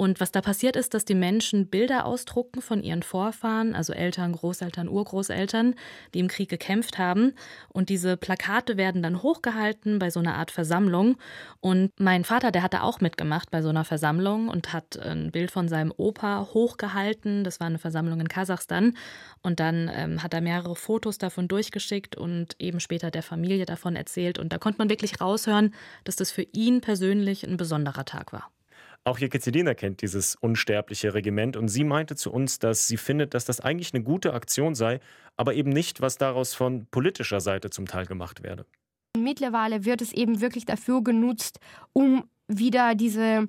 Und 0.00 0.20
was 0.20 0.30
da 0.30 0.40
passiert 0.40 0.76
ist, 0.76 0.94
dass 0.94 1.04
die 1.04 1.16
Menschen 1.16 1.66
Bilder 1.66 2.06
ausdrucken 2.06 2.62
von 2.62 2.84
ihren 2.84 3.02
Vorfahren, 3.02 3.74
also 3.74 3.92
Eltern, 3.92 4.32
Großeltern, 4.32 4.88
Urgroßeltern, 4.88 5.74
die 6.14 6.20
im 6.20 6.28
Krieg 6.28 6.48
gekämpft 6.48 6.98
haben. 6.98 7.32
Und 7.68 7.88
diese 7.88 8.16
Plakate 8.16 8.76
werden 8.76 9.02
dann 9.02 9.24
hochgehalten 9.24 9.98
bei 9.98 10.10
so 10.10 10.20
einer 10.20 10.36
Art 10.36 10.52
Versammlung. 10.52 11.16
Und 11.58 11.98
mein 11.98 12.22
Vater, 12.22 12.52
der 12.52 12.62
hatte 12.62 12.84
auch 12.84 13.00
mitgemacht 13.00 13.50
bei 13.50 13.60
so 13.60 13.70
einer 13.70 13.84
Versammlung 13.84 14.48
und 14.48 14.72
hat 14.72 14.96
ein 15.00 15.32
Bild 15.32 15.50
von 15.50 15.68
seinem 15.68 15.92
Opa 15.96 16.46
hochgehalten. 16.54 17.42
Das 17.42 17.58
war 17.58 17.66
eine 17.66 17.80
Versammlung 17.80 18.20
in 18.20 18.28
Kasachstan. 18.28 18.96
Und 19.42 19.58
dann 19.58 19.90
ähm, 19.92 20.22
hat 20.22 20.32
er 20.32 20.42
mehrere 20.42 20.76
Fotos 20.76 21.18
davon 21.18 21.48
durchgeschickt 21.48 22.14
und 22.14 22.54
eben 22.60 22.78
später 22.78 23.10
der 23.10 23.24
Familie 23.24 23.66
davon 23.66 23.96
erzählt. 23.96 24.38
Und 24.38 24.52
da 24.52 24.58
konnte 24.58 24.78
man 24.78 24.90
wirklich 24.90 25.20
raushören, 25.20 25.74
dass 26.04 26.14
das 26.14 26.30
für 26.30 26.46
ihn 26.52 26.82
persönlich 26.82 27.42
ein 27.42 27.56
besonderer 27.56 28.04
Tag 28.04 28.32
war. 28.32 28.48
Auch 29.04 29.18
Jekaterina 29.18 29.74
kennt 29.74 30.02
dieses 30.02 30.34
unsterbliche 30.36 31.14
Regiment 31.14 31.56
und 31.56 31.68
sie 31.68 31.84
meinte 31.84 32.14
zu 32.14 32.30
uns, 32.30 32.58
dass 32.58 32.86
sie 32.86 32.98
findet, 32.98 33.32
dass 33.32 33.46
das 33.46 33.60
eigentlich 33.60 33.94
eine 33.94 34.02
gute 34.02 34.34
Aktion 34.34 34.74
sei, 34.74 35.00
aber 35.36 35.54
eben 35.54 35.70
nicht, 35.70 36.00
was 36.00 36.18
daraus 36.18 36.54
von 36.54 36.86
politischer 36.86 37.40
Seite 37.40 37.70
zum 37.70 37.86
Teil 37.86 38.06
gemacht 38.06 38.42
werde. 38.42 38.66
Mittlerweile 39.16 39.84
wird 39.84 40.02
es 40.02 40.12
eben 40.12 40.40
wirklich 40.40 40.66
dafür 40.66 41.02
genutzt, 41.02 41.58
um 41.92 42.24
wieder 42.48 42.94
diese 42.94 43.48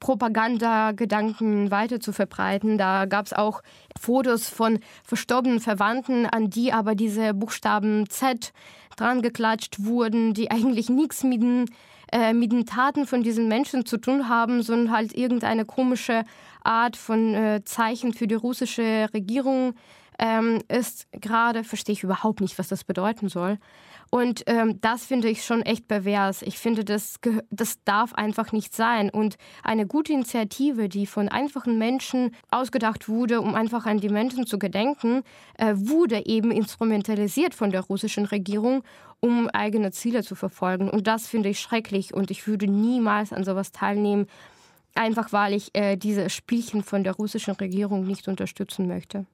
Propagandagedanken 0.00 1.70
weiter 1.70 2.00
zu 2.00 2.12
verbreiten. 2.12 2.78
Da 2.78 3.06
gab 3.06 3.26
es 3.26 3.32
auch 3.32 3.62
Fotos 3.98 4.48
von 4.48 4.78
verstorbenen 5.04 5.60
Verwandten, 5.60 6.26
an 6.26 6.50
die 6.50 6.72
aber 6.72 6.94
diese 6.94 7.34
Buchstaben 7.34 8.08
Z 8.08 8.52
dran 8.96 9.22
geklatscht 9.22 9.84
wurden, 9.84 10.34
die 10.34 10.50
eigentlich 10.50 10.88
nichts 10.88 11.24
mit 11.24 11.42
den 11.42 11.66
äh, 12.12 12.32
mit 12.32 12.52
den 12.52 12.66
Taten 12.66 13.06
von 13.06 13.22
diesen 13.22 13.48
Menschen 13.48 13.86
zu 13.86 13.98
tun 13.98 14.28
haben, 14.28 14.62
sondern 14.62 14.92
halt 14.92 15.14
irgendeine 15.16 15.64
komische 15.64 16.24
Art 16.62 16.96
von 16.96 17.34
äh, 17.34 17.62
Zeichen 17.64 18.12
für 18.12 18.26
die 18.26 18.34
russische 18.34 19.08
Regierung 19.14 19.74
ähm, 20.18 20.60
ist 20.68 21.06
gerade, 21.12 21.64
verstehe 21.64 21.92
ich 21.92 22.02
überhaupt 22.02 22.40
nicht, 22.40 22.58
was 22.58 22.68
das 22.68 22.84
bedeuten 22.84 23.28
soll. 23.28 23.58
Und 24.10 24.42
ähm, 24.46 24.80
das 24.80 25.04
finde 25.04 25.28
ich 25.28 25.44
schon 25.44 25.62
echt 25.62 25.86
pervers. 25.86 26.42
Ich 26.42 26.58
finde, 26.58 26.82
das, 26.82 27.16
das 27.50 27.84
darf 27.84 28.14
einfach 28.14 28.52
nicht 28.52 28.74
sein. 28.74 29.10
Und 29.10 29.36
eine 29.62 29.86
gute 29.86 30.14
Initiative, 30.14 30.88
die 30.88 31.06
von 31.06 31.28
einfachen 31.28 31.78
Menschen 31.78 32.34
ausgedacht 32.50 33.08
wurde, 33.08 33.40
um 33.40 33.54
einfach 33.54 33.84
an 33.84 33.98
die 33.98 34.08
Menschen 34.08 34.46
zu 34.46 34.58
gedenken, 34.58 35.22
äh, 35.58 35.74
wurde 35.76 36.24
eben 36.26 36.50
instrumentalisiert 36.50 37.54
von 37.54 37.70
der 37.70 37.82
russischen 37.82 38.24
Regierung, 38.24 38.82
um 39.20 39.48
eigene 39.48 39.90
Ziele 39.90 40.22
zu 40.22 40.34
verfolgen. 40.34 40.90
Und 40.90 41.06
das 41.06 41.26
finde 41.26 41.48
ich 41.48 41.60
schrecklich. 41.60 42.14
Und 42.14 42.30
ich 42.30 42.46
würde 42.46 42.66
niemals 42.66 43.32
an 43.32 43.44
sowas 43.44 43.72
teilnehmen, 43.72 44.26
einfach 44.94 45.32
weil 45.32 45.54
ich 45.54 45.74
äh, 45.74 45.96
diese 45.96 46.30
Spielchen 46.30 46.82
von 46.82 47.04
der 47.04 47.14
russischen 47.14 47.54
Regierung 47.54 48.06
nicht 48.06 48.28
unterstützen 48.28 48.86
möchte. 48.86 49.26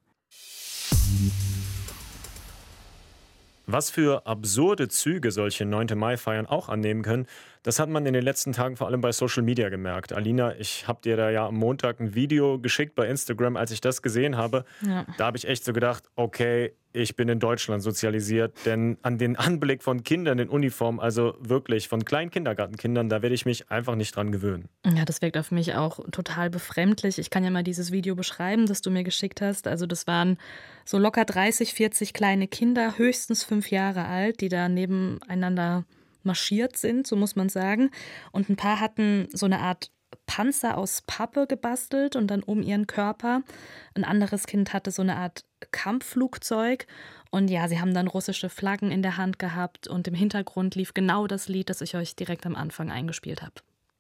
Was 3.67 3.89
für 3.89 4.27
absurde 4.27 4.89
Züge 4.89 5.31
solche 5.31 5.65
9. 5.65 5.99
Mai-Feiern 5.99 6.47
auch 6.47 6.69
annehmen 6.69 7.03
können, 7.03 7.27
das 7.63 7.79
hat 7.79 7.89
man 7.89 8.05
in 8.05 8.13
den 8.13 8.23
letzten 8.23 8.53
Tagen 8.53 8.77
vor 8.77 8.89
allem 8.89 9.01
bei 9.01 9.11
Social 9.11 9.43
Media 9.43 9.71
gemerkt. 9.71 10.13
Alina, 10.13 10.55
ich 10.57 10.87
habe 10.87 11.01
dir 11.03 11.17
da 11.17 11.31
ja 11.31 11.47
am 11.47 11.57
Montag 11.57 11.99
ein 11.99 12.15
Video 12.15 12.59
geschickt 12.59 12.95
bei 12.95 13.09
Instagram, 13.09 13.57
als 13.57 13.71
ich 13.71 13.81
das 13.81 14.03
gesehen 14.03 14.37
habe. 14.37 14.67
Ja. 14.83 15.07
Da 15.17 15.27
habe 15.27 15.39
ich 15.39 15.49
echt 15.49 15.65
so 15.65 15.73
gedacht, 15.73 16.05
okay, 16.15 16.75
ich 16.95 17.17
bin 17.17 17.29
in 17.29 17.41
Deutschland 17.41 17.83
sozialisiert, 17.83 18.55
denn 18.65 18.97
an 19.03 19.19
den 19.19 19.37
Anblick 19.37 19.83
von 19.83 20.05
Kindern 20.05 20.39
in 20.39 20.49
Uniform, 20.49 21.01
also 21.01 21.35
wirklich 21.41 21.89
von 21.89 22.05
kleinen 22.05 22.31
Kindergartenkindern, 22.31 23.09
da 23.09 23.21
werde 23.21 23.35
ich 23.35 23.45
mich 23.45 23.71
einfach 23.71 23.97
nicht 23.97 24.15
dran 24.15 24.31
gewöhnen. 24.31 24.69
Ja, 24.87 25.05
das 25.05 25.21
wirkt 25.21 25.37
auf 25.37 25.51
mich 25.51 25.75
auch 25.75 25.99
total 26.13 26.51
befremdlich. 26.51 27.19
Ich 27.19 27.31
kann 27.31 27.43
ja 27.43 27.51
mal 27.51 27.65
dieses 27.65 27.91
Video 27.91 28.15
beschreiben, 28.15 28.67
das 28.67 28.81
du 28.81 28.91
mir 28.91 29.03
geschickt 29.03 29.41
hast. 29.41 29.67
Also 29.67 29.87
das 29.87 30.07
waren 30.07 30.39
so 30.85 30.99
locker 30.99 31.25
30, 31.25 31.75
40 31.75 32.13
kleine 32.13 32.47
Kinder, 32.47 32.97
höchstens 32.97 33.43
fünf 33.43 33.73
Jahre 33.73 34.05
alt, 34.07 34.41
die 34.41 34.49
da 34.49 34.69
nebeneinander 34.69 35.85
marschiert 36.23 36.77
sind, 36.77 37.09
so 37.09 37.17
muss 37.17 37.35
man 37.35 37.49
sagen. 37.49 37.91
Und 38.31 38.49
ein 38.49 38.57
paar 38.57 38.79
hatten 38.79 39.29
so 39.33 39.47
eine 39.47 39.59
Art 39.59 39.91
Panzer 40.27 40.79
aus 40.79 41.03
Pappe 41.07 41.47
gebastelt 41.47 42.17
und 42.17 42.29
dann 42.29 42.43
um 42.43 42.63
ihren 42.63 42.87
Körper. 42.87 43.43
Ein 43.95 44.05
anderes 44.05 44.47
Kind 44.47 44.73
hatte 44.73 44.91
so 44.91 45.03
eine 45.03 45.17
Art 45.17 45.45
Kampfflugzeug. 45.71 46.87
Und 47.31 47.49
ja, 47.49 47.69
sie 47.69 47.81
haben 47.81 47.95
dann 47.95 48.07
russische 48.07 48.49
Flaggen 48.49 48.91
in 48.91 49.03
der 49.03 49.17
Hand 49.17 49.39
gehabt 49.39 49.89
und 49.89 50.07
im 50.07 50.15
Hintergrund 50.15 50.75
lief 50.75 50.95
genau 50.95 51.27
das 51.27 51.49
Lied, 51.49 51.71
das 51.71 51.81
ich 51.81 51.97
euch 51.97 52.15
direkt 52.17 52.47
am 52.47 52.55
Anfang 52.55 52.91
eingespielt 52.91 53.43
habe. 53.43 53.55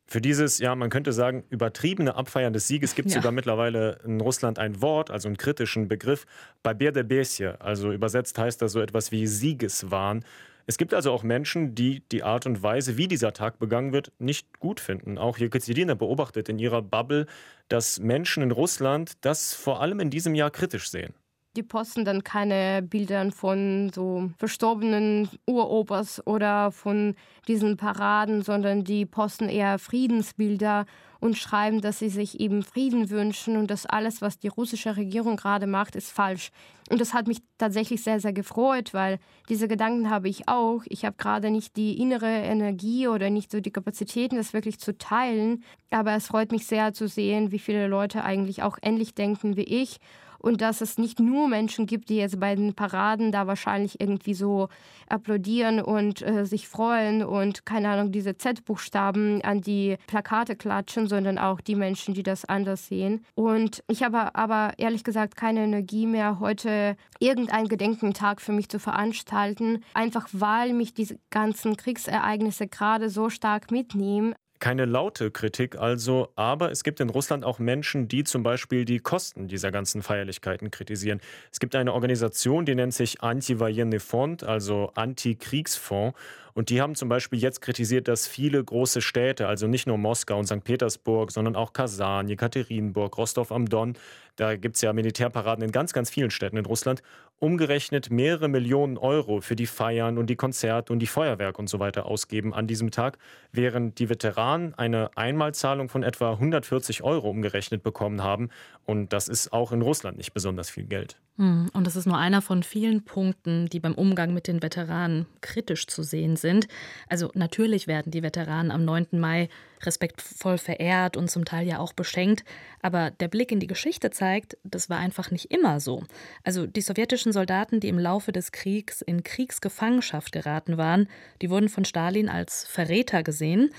Für 0.06 0.20
dieses, 0.20 0.58
ja, 0.58 0.74
man 0.74 0.90
könnte 0.90 1.12
sagen, 1.12 1.44
übertriebene 1.48 2.14
Abfeiern 2.14 2.52
des 2.52 2.68
Sieges 2.68 2.94
gibt 2.94 3.08
es 3.08 3.14
ja. 3.14 3.20
sogar 3.20 3.32
mittlerweile 3.32 3.98
in 4.04 4.20
Russland 4.20 4.58
ein 4.58 4.82
Wort, 4.82 5.10
also 5.10 5.28
einen 5.28 5.38
kritischen 5.38 5.88
Begriff, 5.88 6.26
Babede 6.62 7.04
Besje. 7.04 7.60
Also 7.60 7.90
übersetzt 7.90 8.38
heißt 8.38 8.60
das 8.60 8.72
so 8.72 8.80
etwas 8.80 9.12
wie 9.12 9.26
Siegeswahn. 9.26 10.24
Es 10.66 10.78
gibt 10.78 10.94
also 10.94 11.10
auch 11.10 11.22
Menschen, 11.22 11.74
die 11.74 12.02
die 12.10 12.22
Art 12.22 12.46
und 12.46 12.62
Weise, 12.62 12.96
wie 12.96 13.08
dieser 13.08 13.32
Tag 13.32 13.58
begangen 13.58 13.92
wird, 13.92 14.12
nicht 14.18 14.58
gut 14.60 14.80
finden. 14.80 15.18
Auch 15.18 15.38
Jekaterina 15.38 15.94
beobachtet 15.94 16.48
in 16.48 16.58
ihrer 16.58 16.82
Bubble, 16.82 17.26
dass 17.68 17.98
Menschen 17.98 18.42
in 18.42 18.50
Russland 18.50 19.12
das 19.22 19.54
vor 19.54 19.80
allem 19.80 20.00
in 20.00 20.10
diesem 20.10 20.34
Jahr 20.34 20.50
kritisch 20.50 20.90
sehen. 20.90 21.14
Die 21.56 21.62
posten 21.62 22.04
dann 22.04 22.24
keine 22.24 22.82
Bilder 22.82 23.30
von 23.30 23.90
so 23.94 24.30
verstorbenen 24.38 25.28
Uropas 25.46 26.20
oder 26.26 26.72
von 26.72 27.14
diesen 27.46 27.76
Paraden, 27.76 28.42
sondern 28.42 28.82
die 28.82 29.06
posten 29.06 29.48
eher 29.48 29.78
Friedensbilder 29.78 30.84
und 31.20 31.38
schreiben, 31.38 31.80
dass 31.80 32.00
sie 32.00 32.10
sich 32.10 32.38
eben 32.38 32.62
Frieden 32.62 33.08
wünschen 33.08 33.56
und 33.56 33.70
dass 33.70 33.86
alles, 33.86 34.20
was 34.20 34.38
die 34.38 34.48
russische 34.48 34.96
Regierung 34.96 35.36
gerade 35.36 35.66
macht, 35.66 35.96
ist 35.96 36.12
falsch. 36.12 36.50
Und 36.90 37.00
das 37.00 37.14
hat 37.14 37.28
mich 37.28 37.38
tatsächlich 37.56 38.02
sehr, 38.02 38.20
sehr 38.20 38.34
gefreut, 38.34 38.92
weil 38.92 39.18
diese 39.48 39.68
Gedanken 39.68 40.10
habe 40.10 40.28
ich 40.28 40.48
auch. 40.48 40.82
Ich 40.86 41.04
habe 41.04 41.16
gerade 41.16 41.50
nicht 41.50 41.76
die 41.76 41.98
innere 41.98 42.26
Energie 42.26 43.08
oder 43.08 43.30
nicht 43.30 43.50
so 43.50 43.60
die 43.60 43.70
Kapazitäten, 43.70 44.36
das 44.36 44.52
wirklich 44.52 44.78
zu 44.78 44.98
teilen. 44.98 45.64
Aber 45.90 46.12
es 46.14 46.26
freut 46.26 46.52
mich 46.52 46.66
sehr 46.66 46.92
zu 46.92 47.08
sehen, 47.08 47.52
wie 47.52 47.58
viele 47.58 47.86
Leute 47.86 48.22
eigentlich 48.24 48.62
auch 48.62 48.76
ähnlich 48.82 49.14
denken 49.14 49.56
wie 49.56 49.62
ich 49.62 50.00
und 50.44 50.60
dass 50.60 50.82
es 50.82 50.98
nicht 50.98 51.20
nur 51.20 51.48
Menschen 51.48 51.86
gibt, 51.86 52.10
die 52.10 52.16
jetzt 52.16 52.38
bei 52.38 52.54
den 52.54 52.74
Paraden 52.74 53.32
da 53.32 53.46
wahrscheinlich 53.46 53.98
irgendwie 53.98 54.34
so 54.34 54.68
applaudieren 55.08 55.80
und 55.80 56.20
äh, 56.20 56.44
sich 56.44 56.68
freuen 56.68 57.24
und 57.24 57.64
keine 57.64 57.88
Ahnung, 57.88 58.12
diese 58.12 58.36
Z-Buchstaben 58.36 59.40
an 59.42 59.62
die 59.62 59.96
Plakate 60.06 60.54
klatschen, 60.54 61.06
sondern 61.06 61.38
auch 61.38 61.62
die 61.62 61.74
Menschen, 61.74 62.12
die 62.12 62.22
das 62.22 62.44
anders 62.44 62.88
sehen. 62.88 63.24
Und 63.34 63.82
ich 63.88 64.02
habe 64.02 64.34
aber 64.34 64.72
ehrlich 64.76 65.02
gesagt 65.02 65.34
keine 65.36 65.64
Energie 65.64 66.06
mehr, 66.06 66.40
heute 66.40 66.96
irgendeinen 67.20 67.68
Gedenkentag 67.68 68.42
für 68.42 68.52
mich 68.52 68.68
zu 68.68 68.78
veranstalten, 68.78 69.82
einfach 69.94 70.28
weil 70.32 70.74
mich 70.74 70.92
diese 70.92 71.18
ganzen 71.30 71.76
Kriegsereignisse 71.76 72.66
gerade 72.66 73.08
so 73.08 73.30
stark 73.30 73.70
mitnehmen 73.70 74.34
keine 74.60 74.84
laute 74.84 75.30
Kritik 75.30 75.76
also, 75.76 76.28
aber 76.36 76.70
es 76.70 76.84
gibt 76.84 77.00
in 77.00 77.10
Russland 77.10 77.44
auch 77.44 77.58
Menschen, 77.58 78.08
die 78.08 78.24
zum 78.24 78.42
Beispiel 78.42 78.84
die 78.84 78.98
Kosten 78.98 79.48
dieser 79.48 79.70
ganzen 79.70 80.02
Feierlichkeiten 80.02 80.70
kritisieren. 80.70 81.20
Es 81.52 81.60
gibt 81.60 81.74
eine 81.76 81.92
Organisation, 81.92 82.64
die 82.64 82.74
nennt 82.74 82.94
sich 82.94 83.22
Anti-Voyenne 83.22 84.00
Fond, 84.00 84.44
also 84.44 84.90
Anti-Kriegsfonds. 84.94 86.16
Und 86.54 86.70
die 86.70 86.80
haben 86.80 86.94
zum 86.94 87.08
Beispiel 87.08 87.40
jetzt 87.40 87.60
kritisiert, 87.60 88.06
dass 88.06 88.28
viele 88.28 88.62
große 88.62 89.00
Städte, 89.02 89.48
also 89.48 89.66
nicht 89.66 89.88
nur 89.88 89.98
Moskau 89.98 90.38
und 90.38 90.46
St. 90.46 90.62
Petersburg, 90.62 91.32
sondern 91.32 91.56
auch 91.56 91.72
Kasan, 91.72 92.28
Jekaterinburg, 92.28 93.18
Rostov 93.18 93.50
am 93.50 93.68
Don, 93.68 93.94
da 94.36 94.56
gibt 94.56 94.76
es 94.76 94.82
ja 94.82 94.92
Militärparaden 94.92 95.64
in 95.64 95.72
ganz, 95.72 95.92
ganz 95.92 96.10
vielen 96.10 96.30
Städten 96.30 96.56
in 96.56 96.64
Russland, 96.64 97.02
umgerechnet 97.40 98.10
mehrere 98.10 98.48
Millionen 98.48 98.98
Euro 98.98 99.40
für 99.40 99.56
die 99.56 99.66
Feiern 99.66 100.16
und 100.16 100.30
die 100.30 100.36
Konzerte 100.36 100.92
und 100.92 101.00
die 101.00 101.08
Feuerwerk 101.08 101.58
und 101.58 101.68
so 101.68 101.80
weiter 101.80 102.06
ausgeben 102.06 102.54
an 102.54 102.68
diesem 102.68 102.92
Tag, 102.92 103.18
während 103.50 103.98
die 103.98 104.08
Veteranen 104.08 104.74
eine 104.74 105.10
Einmalzahlung 105.16 105.88
von 105.88 106.04
etwa 106.04 106.32
140 106.32 107.02
Euro 107.02 107.30
umgerechnet 107.30 107.82
bekommen 107.82 108.22
haben. 108.22 108.50
Und 108.84 109.12
das 109.12 109.26
ist 109.26 109.52
auch 109.52 109.72
in 109.72 109.82
Russland 109.82 110.16
nicht 110.18 110.32
besonders 110.32 110.70
viel 110.70 110.86
Geld. 110.86 111.16
Hm, 111.36 111.68
und 111.72 111.84
das 111.84 111.96
ist 111.96 112.06
nur 112.06 112.16
einer 112.16 112.40
von 112.42 112.62
vielen 112.62 113.04
Punkten, 113.04 113.66
die 113.66 113.80
beim 113.80 113.94
Umgang 113.94 114.32
mit 114.34 114.46
den 114.46 114.62
Veteranen 114.62 115.26
kritisch 115.40 115.88
zu 115.88 116.04
sehen 116.04 116.36
sind. 116.36 116.68
Also 117.08 117.32
natürlich 117.34 117.88
werden 117.88 118.12
die 118.12 118.22
Veteranen 118.22 118.70
am 118.70 118.84
9. 118.84 119.06
Mai 119.12 119.48
respektvoll 119.82 120.58
verehrt 120.58 121.16
und 121.16 121.28
zum 121.28 121.44
Teil 121.44 121.66
ja 121.66 121.80
auch 121.80 121.92
beschenkt, 121.92 122.44
aber 122.82 123.10
der 123.10 123.26
Blick 123.28 123.50
in 123.50 123.58
die 123.58 123.66
Geschichte 123.66 124.10
zeigt, 124.10 124.56
das 124.62 124.88
war 124.88 124.98
einfach 124.98 125.32
nicht 125.32 125.50
immer 125.50 125.80
so. 125.80 126.04
Also 126.44 126.66
die 126.66 126.80
sowjetischen 126.80 127.32
Soldaten, 127.32 127.80
die 127.80 127.88
im 127.88 127.98
Laufe 127.98 128.30
des 128.30 128.52
Kriegs 128.52 129.02
in 129.02 129.24
Kriegsgefangenschaft 129.24 130.30
geraten 130.30 130.78
waren, 130.78 131.08
die 131.42 131.50
wurden 131.50 131.68
von 131.68 131.84
Stalin 131.84 132.28
als 132.28 132.64
Verräter 132.64 133.24
gesehen 133.24 133.70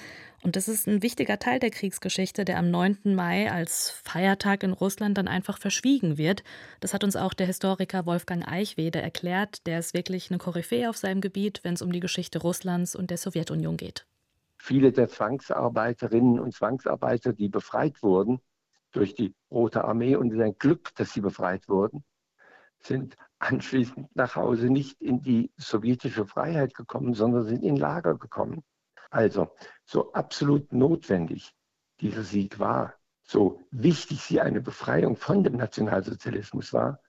und 0.45 0.55
das 0.55 0.67
ist 0.67 0.87
ein 0.87 1.01
wichtiger 1.01 1.39
Teil 1.39 1.57
der 1.57 1.71
Kriegsgeschichte, 1.71 2.45
der 2.45 2.59
am 2.59 2.69
9. 2.69 3.15
Mai 3.15 3.51
als 3.51 3.89
Feiertag 3.89 4.61
in 4.61 4.73
Russland 4.73 5.17
dann 5.17 5.27
einfach 5.27 5.57
verschwiegen 5.57 6.19
wird. 6.19 6.43
Das 6.81 6.93
hat 6.93 7.03
uns 7.03 7.15
auch 7.15 7.33
der 7.33 7.47
Historiker 7.47 8.05
Wolfgang 8.05 8.47
Eichwede 8.47 9.01
erklärt. 9.01 9.65
Der 9.65 9.79
ist 9.79 9.95
wirklich 9.95 10.29
eine 10.29 10.37
Koryphäe 10.37 10.87
auf 10.87 10.97
seinem 10.97 11.19
Gebiet, 11.19 11.61
wenn 11.63 11.73
es 11.73 11.81
um 11.81 11.91
die 11.91 11.99
Geschichte 11.99 12.39
Russlands 12.39 12.95
und 12.95 13.09
der 13.09 13.17
Sowjetunion 13.17 13.75
geht. 13.75 14.05
Viele 14.59 14.91
der 14.91 15.09
Zwangsarbeiterinnen 15.09 16.39
und 16.39 16.53
Zwangsarbeiter, 16.53 17.33
die 17.33 17.49
befreit 17.49 18.03
wurden 18.03 18.39
durch 18.91 19.15
die 19.15 19.33
Rote 19.49 19.83
Armee 19.83 20.15
und 20.15 20.31
ein 20.39 20.59
Glück, 20.59 20.93
dass 20.93 21.11
sie 21.11 21.21
befreit 21.21 21.67
wurden, 21.67 22.03
sind 22.77 23.15
anschließend 23.39 24.15
nach 24.15 24.35
Hause 24.35 24.69
nicht 24.69 25.01
in 25.01 25.23
die 25.23 25.51
sowjetische 25.57 26.27
Freiheit 26.27 26.75
gekommen, 26.75 27.15
sondern 27.15 27.45
sind 27.45 27.63
in 27.63 27.77
Lager 27.77 28.15
gekommen. 28.15 28.63
Also, 29.15 29.55
so 29.85 30.11
absolut 30.11 30.73
notwendig 30.73 31.55
dieser 32.01 32.23
Sieg 32.23 32.59
war, 32.59 32.95
so 33.23 33.61
wichtig 33.71 34.21
sie 34.21 34.41
eine 34.41 34.59
Befreiung 34.59 35.15
von 35.15 35.41
dem 35.41 35.55
Nationalsozialismus 35.55 36.73
war, 36.73 36.99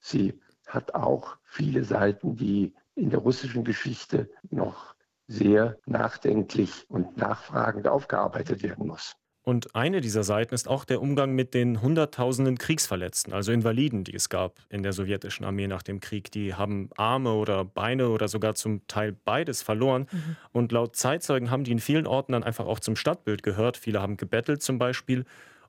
sie 0.00 0.40
hat 0.66 0.96
auch 0.96 1.36
viele 1.44 1.84
Seiten, 1.84 2.34
die 2.34 2.74
in 2.96 3.10
der 3.10 3.20
russischen 3.20 3.62
Geschichte 3.62 4.28
noch 4.50 4.96
sehr 5.28 5.78
nachdenklich 5.86 6.90
und 6.90 7.16
nachfragend 7.16 7.86
aufgearbeitet 7.86 8.64
werden 8.64 8.88
muss. 8.88 9.14
Und 9.44 9.74
eine 9.74 10.00
dieser 10.00 10.22
Seiten 10.22 10.54
ist 10.54 10.68
auch 10.68 10.84
der 10.84 11.02
Umgang 11.02 11.32
mit 11.32 11.52
den 11.52 11.82
Hunderttausenden 11.82 12.58
Kriegsverletzten, 12.58 13.32
also 13.32 13.50
Invaliden, 13.50 14.04
die 14.04 14.14
es 14.14 14.28
gab 14.28 14.60
in 14.68 14.84
der 14.84 14.92
sowjetischen 14.92 15.44
Armee 15.44 15.66
nach 15.66 15.82
dem 15.82 15.98
Krieg. 15.98 16.30
Die 16.30 16.54
haben 16.54 16.90
Arme 16.96 17.32
oder 17.32 17.64
Beine 17.64 18.10
oder 18.10 18.28
sogar 18.28 18.54
zum 18.54 18.86
Teil 18.86 19.16
beides 19.24 19.60
verloren. 19.60 20.06
Mhm. 20.12 20.36
Und 20.52 20.70
laut 20.70 20.94
Zeitzeugen 20.94 21.50
haben 21.50 21.64
die 21.64 21.72
in 21.72 21.80
vielen 21.80 22.06
Orten 22.06 22.32
dann 22.32 22.44
einfach 22.44 22.66
auch 22.66 22.78
zum 22.78 22.94
Stadtbild 22.94 23.42
gehört. 23.42 23.76
Viele 23.76 24.00
haben 24.00 24.16
gebettelt 24.16 24.62
zum 24.62 24.78
Beispiel. 24.78 25.24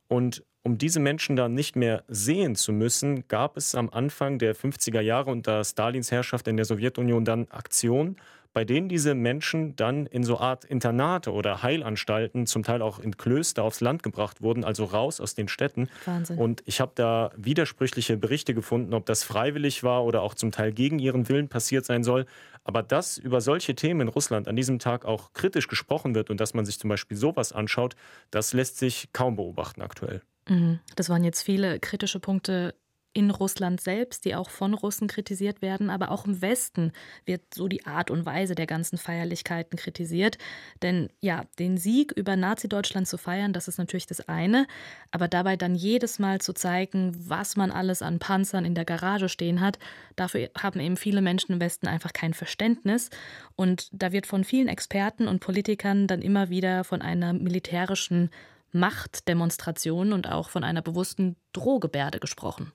Und 0.08 0.44
um 0.62 0.78
diese 0.78 1.00
Menschen 1.00 1.36
dann 1.36 1.56
nicht 1.56 1.76
mehr 1.76 2.04
sehen 2.08 2.56
zu 2.56 2.72
müssen, 2.72 3.28
gab 3.28 3.58
es 3.58 3.74
am 3.74 3.90
Anfang 3.90 4.38
der 4.38 4.56
50er 4.56 5.02
Jahre 5.02 5.32
unter 5.32 5.64
Stalins 5.64 6.12
Herrschaft 6.12 6.48
in 6.48 6.58
der 6.58 6.66
Sowjetunion 6.66 7.26
dann 7.26 7.48
Aktionen, 7.50 8.18
bei 8.54 8.66
denen 8.66 8.88
diese 8.88 9.16
Menschen 9.16 9.76
dann 9.76 10.06
in 10.06 10.24
so 10.24 10.38
Art 10.38 10.64
Internate 10.66 11.32
oder 11.34 11.64
Heilanstalten, 11.64 12.46
zum 12.46 12.64
Teil 12.64 12.82
auch 12.82 13.00
in 13.00 13.18
Klöster 13.18 13.64
aufs 13.64 13.82
Land 13.82 14.04
gebracht 14.04 14.42
wurden, 14.42 14.64
also 14.64 14.86
raus 14.86 15.20
aus 15.20 15.34
den 15.34 15.48
Städten. 15.48 15.90
Wahnsinn. 16.06 16.38
Und 16.38 16.62
ich 16.66 16.80
habe 16.80 16.92
da 16.96 17.32
widersprüchliche 17.36 18.18
Berichte 18.18 18.54
gefunden, 18.54 18.94
ob 18.94 19.06
das 19.06 19.24
freiwillig 19.24 19.84
war 19.84 20.04
oder 20.06 20.22
auch 20.22 20.36
zum 20.36 20.52
Teil 20.52 20.72
gegen 20.72 21.00
ihren 21.00 21.28
Willen 21.30 21.50
passiert 21.50 21.86
sein 21.86 22.04
soll. 22.04 22.26
Aber 22.64 22.84
dass 22.84 23.18
über 23.18 23.42
solche 23.42 23.76
Themen 23.76 24.02
in 24.02 24.08
Russland 24.08 24.48
an 24.48 24.56
diesem 24.56 24.80
Tag 24.80 25.06
auch 25.06 25.34
kritisch 25.34 25.68
gesprochen 25.68 26.16
wird 26.16 26.30
und 26.30 26.40
dass 26.40 26.54
man 26.54 26.66
sich 26.66 26.80
zum 26.80 26.90
Beispiel 26.90 27.18
sowas 27.18 27.52
anschaut, 27.52 27.96
das 28.32 28.54
lässt 28.54 28.78
sich 28.78 29.10
kaum 29.14 29.36
beobachten 29.36 29.82
aktuell. 29.82 30.22
Mhm. 30.48 30.80
Das 30.96 31.10
waren 31.10 31.24
jetzt 31.24 31.42
viele 31.42 31.80
kritische 31.80 32.20
Punkte 32.20 32.76
in 33.14 33.30
Russland 33.30 33.80
selbst, 33.80 34.26
die 34.26 34.36
auch 34.36 34.50
von 34.50 34.74
Russen 34.74 35.08
kritisiert 35.08 35.62
werden, 35.62 35.90
aber 35.90 36.10
auch 36.12 36.26
im 36.26 36.42
Westen 36.42 36.92
wird 37.26 37.42
so 37.54 37.68
die 37.68 37.86
Art 37.86 38.10
und 38.10 38.26
Weise 38.26 38.56
der 38.56 38.66
ganzen 38.66 38.98
Feierlichkeiten 38.98 39.78
kritisiert. 39.78 40.38
Denn 40.82 41.10
ja, 41.20 41.44
den 41.60 41.78
Sieg 41.78 42.12
über 42.12 42.36
Nazi-Deutschland 42.36 43.08
zu 43.08 43.18
feiern, 43.18 43.54
das 43.54 43.68
ist 43.68 43.78
natürlich 43.78 44.08
das 44.08 44.28
eine, 44.28 44.66
aber 45.12 45.28
dabei 45.28 45.56
dann 45.58 45.76
jedes 45.76 46.18
Mal 46.18 46.42
zu 46.42 46.54
zeigen, 46.54 47.12
was 47.30 47.56
man 47.56 47.72
alles 47.72 48.02
an 48.02 48.18
Panzern 48.20 48.66
in 48.66 48.74
der 48.76 48.86
Garage 48.86 49.30
stehen 49.30 49.62
hat, 49.62 49.78
dafür 50.16 50.50
haben 50.58 50.80
eben 50.80 50.98
viele 50.98 51.22
Menschen 51.22 51.54
im 51.54 51.62
Westen 51.62 51.88
einfach 51.88 52.14
kein 52.14 52.34
Verständnis. 52.34 53.12
Und 53.56 53.90
da 53.92 54.12
wird 54.12 54.26
von 54.26 54.44
vielen 54.44 54.68
Experten 54.68 55.28
und 55.28 55.40
Politikern 55.40 56.08
dann 56.08 56.22
immer 56.22 56.50
wieder 56.50 56.84
von 56.84 57.02
einer 57.02 57.34
militärischen 57.34 58.32
Machtdemonstration 58.72 60.14
und 60.14 60.28
auch 60.28 60.50
von 60.50 60.64
einer 60.64 60.82
bewussten 60.82 61.36
Drohgebärde 61.54 62.20
gesprochen. 62.20 62.72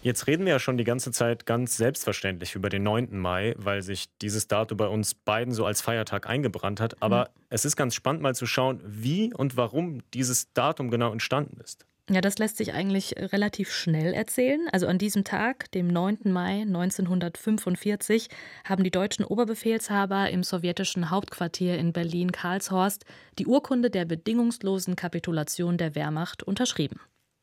Jetzt 0.00 0.28
reden 0.28 0.46
wir 0.46 0.52
ja 0.52 0.58
schon 0.58 0.78
die 0.78 0.84
ganze 0.84 1.10
Zeit 1.10 1.44
ganz 1.44 1.76
selbstverständlich 1.76 2.54
über 2.54 2.68
den 2.68 2.84
9. 2.84 3.18
Mai, 3.18 3.54
weil 3.58 3.82
sich 3.82 4.06
dieses 4.22 4.46
Datum 4.46 4.78
bei 4.78 4.86
uns 4.86 5.14
beiden 5.14 5.52
so 5.52 5.66
als 5.66 5.80
Feiertag 5.80 6.28
eingebrannt 6.28 6.80
hat. 6.80 7.02
Aber 7.02 7.24
mhm. 7.24 7.42
es 7.50 7.64
ist 7.64 7.76
ganz 7.76 7.94
spannend 7.94 8.22
mal 8.22 8.34
zu 8.34 8.46
schauen, 8.46 8.80
wie 8.84 9.34
und 9.34 9.56
warum 9.56 10.00
dieses 10.14 10.52
Datum 10.52 10.90
genau 10.90 11.10
entstanden 11.10 11.60
ist. 11.60 11.84
Ja, 12.10 12.22
das 12.22 12.38
lässt 12.38 12.56
sich 12.56 12.72
eigentlich 12.72 13.16
relativ 13.18 13.70
schnell 13.70 14.14
erzählen. 14.14 14.66
Also 14.72 14.86
an 14.86 14.96
diesem 14.96 15.24
Tag, 15.24 15.70
dem 15.72 15.88
9. 15.88 16.20
Mai 16.24 16.62
1945, 16.62 18.28
haben 18.64 18.84
die 18.84 18.90
deutschen 18.90 19.26
Oberbefehlshaber 19.26 20.30
im 20.30 20.42
sowjetischen 20.42 21.10
Hauptquartier 21.10 21.76
in 21.76 21.92
Berlin-Karlshorst 21.92 23.04
die 23.38 23.46
Urkunde 23.46 23.90
der 23.90 24.06
bedingungslosen 24.06 24.96
Kapitulation 24.96 25.76
der 25.76 25.94
Wehrmacht 25.94 26.42
unterschrieben. 26.42 26.98